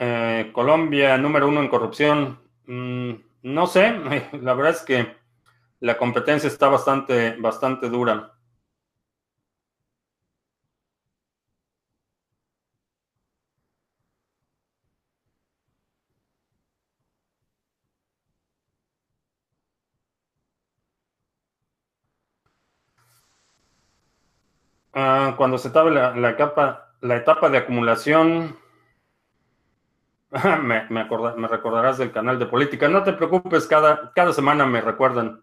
[0.05, 2.41] Eh, Colombia, número uno en corrupción.
[2.67, 3.13] Mm,
[3.45, 3.93] no sé,
[4.43, 5.17] la verdad es que
[5.81, 8.33] la competencia está bastante, bastante dura.
[24.95, 26.31] Ah, cuando se tabe la, la,
[27.17, 28.57] etapa de acumulación,
[30.63, 31.05] me, me,
[31.37, 32.89] me, recordarás del canal de política.
[32.89, 35.43] No te preocupes, cada, cada semana me recuerdan.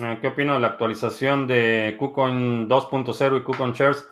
[0.00, 4.08] Ah, ¿Qué opino de la actualización de KuCoin 2.0 y KuCoin Shares?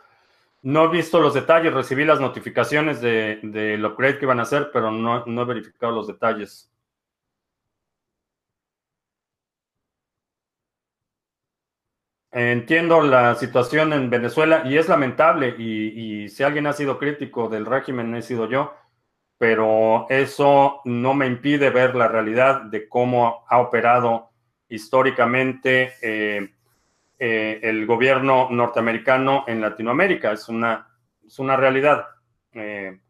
[0.62, 4.42] No he visto los detalles, recibí las notificaciones de, de lo upgrade que iban a
[4.42, 6.70] hacer, pero no, no he verificado los detalles.
[12.30, 17.48] Entiendo la situación en Venezuela y es lamentable y, y, si alguien ha sido crítico
[17.48, 18.74] del régimen he sido yo,
[19.38, 24.30] pero eso no me impide ver la realidad de cómo ha operado
[24.68, 26.54] históricamente eh,
[27.18, 30.32] eh, el gobierno norteamericano en Latinoamérica.
[30.32, 30.88] Es una,
[31.26, 32.06] es una realidad.
[32.52, 33.00] Eh,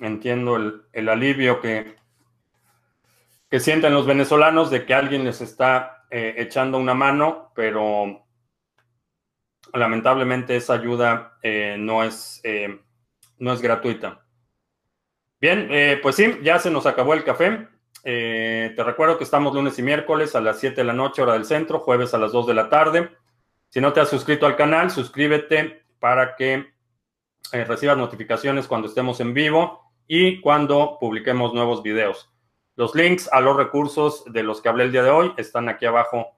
[0.00, 1.96] entiendo el, el alivio que,
[3.50, 8.25] que, sienten los venezolanos de que alguien les está eh, echando una mano, pero
[9.76, 12.80] lamentablemente esa ayuda eh, no, es, eh,
[13.38, 14.24] no es gratuita.
[15.40, 17.68] Bien, eh, pues sí, ya se nos acabó el café.
[18.02, 21.44] te recuerdo que estamos lunes y miércoles a las 7 de la noche, hora del
[21.44, 23.10] centro, jueves a las 2 de la tarde.
[23.68, 26.72] Si no te has suscrito al canal, suscríbete para que
[27.52, 32.30] recibas notificaciones cuando estemos en vivo y cuando publiquemos nuevos videos.
[32.76, 35.86] Los links a los recursos de los que hablé el día de hoy están aquí
[35.86, 36.35] abajo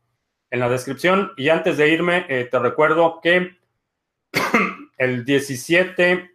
[0.50, 1.32] en la descripción.
[1.36, 3.56] Y antes de irme, eh, te recuerdo que
[4.98, 6.30] el 17,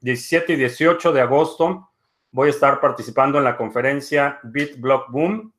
[0.00, 1.90] 17 eh, y 18 de agosto
[2.32, 5.52] voy a estar participando en la conferencia BitBlock Boom.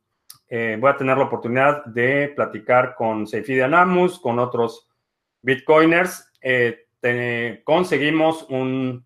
[0.48, 4.88] Eh, voy a tener la oportunidad de platicar con Seyfide Anamus, con otros
[5.42, 6.30] Bitcoiners.
[7.64, 9.06] conseguimos un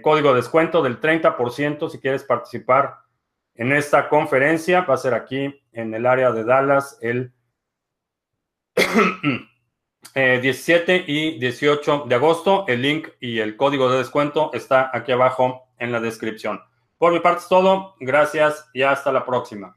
[0.00, 2.96] código de descuento del 30% si quieres participar
[3.54, 4.80] en esta conferencia.
[4.82, 7.32] Va a ser aquí en el área de Dallas el
[10.14, 12.64] 17 eh, y 18 de agosto.
[12.68, 16.60] El link y el código de descuento está aquí abajo en la descripción.
[16.98, 17.94] Por mi parte es todo.
[18.00, 19.76] Gracias y hasta la próxima.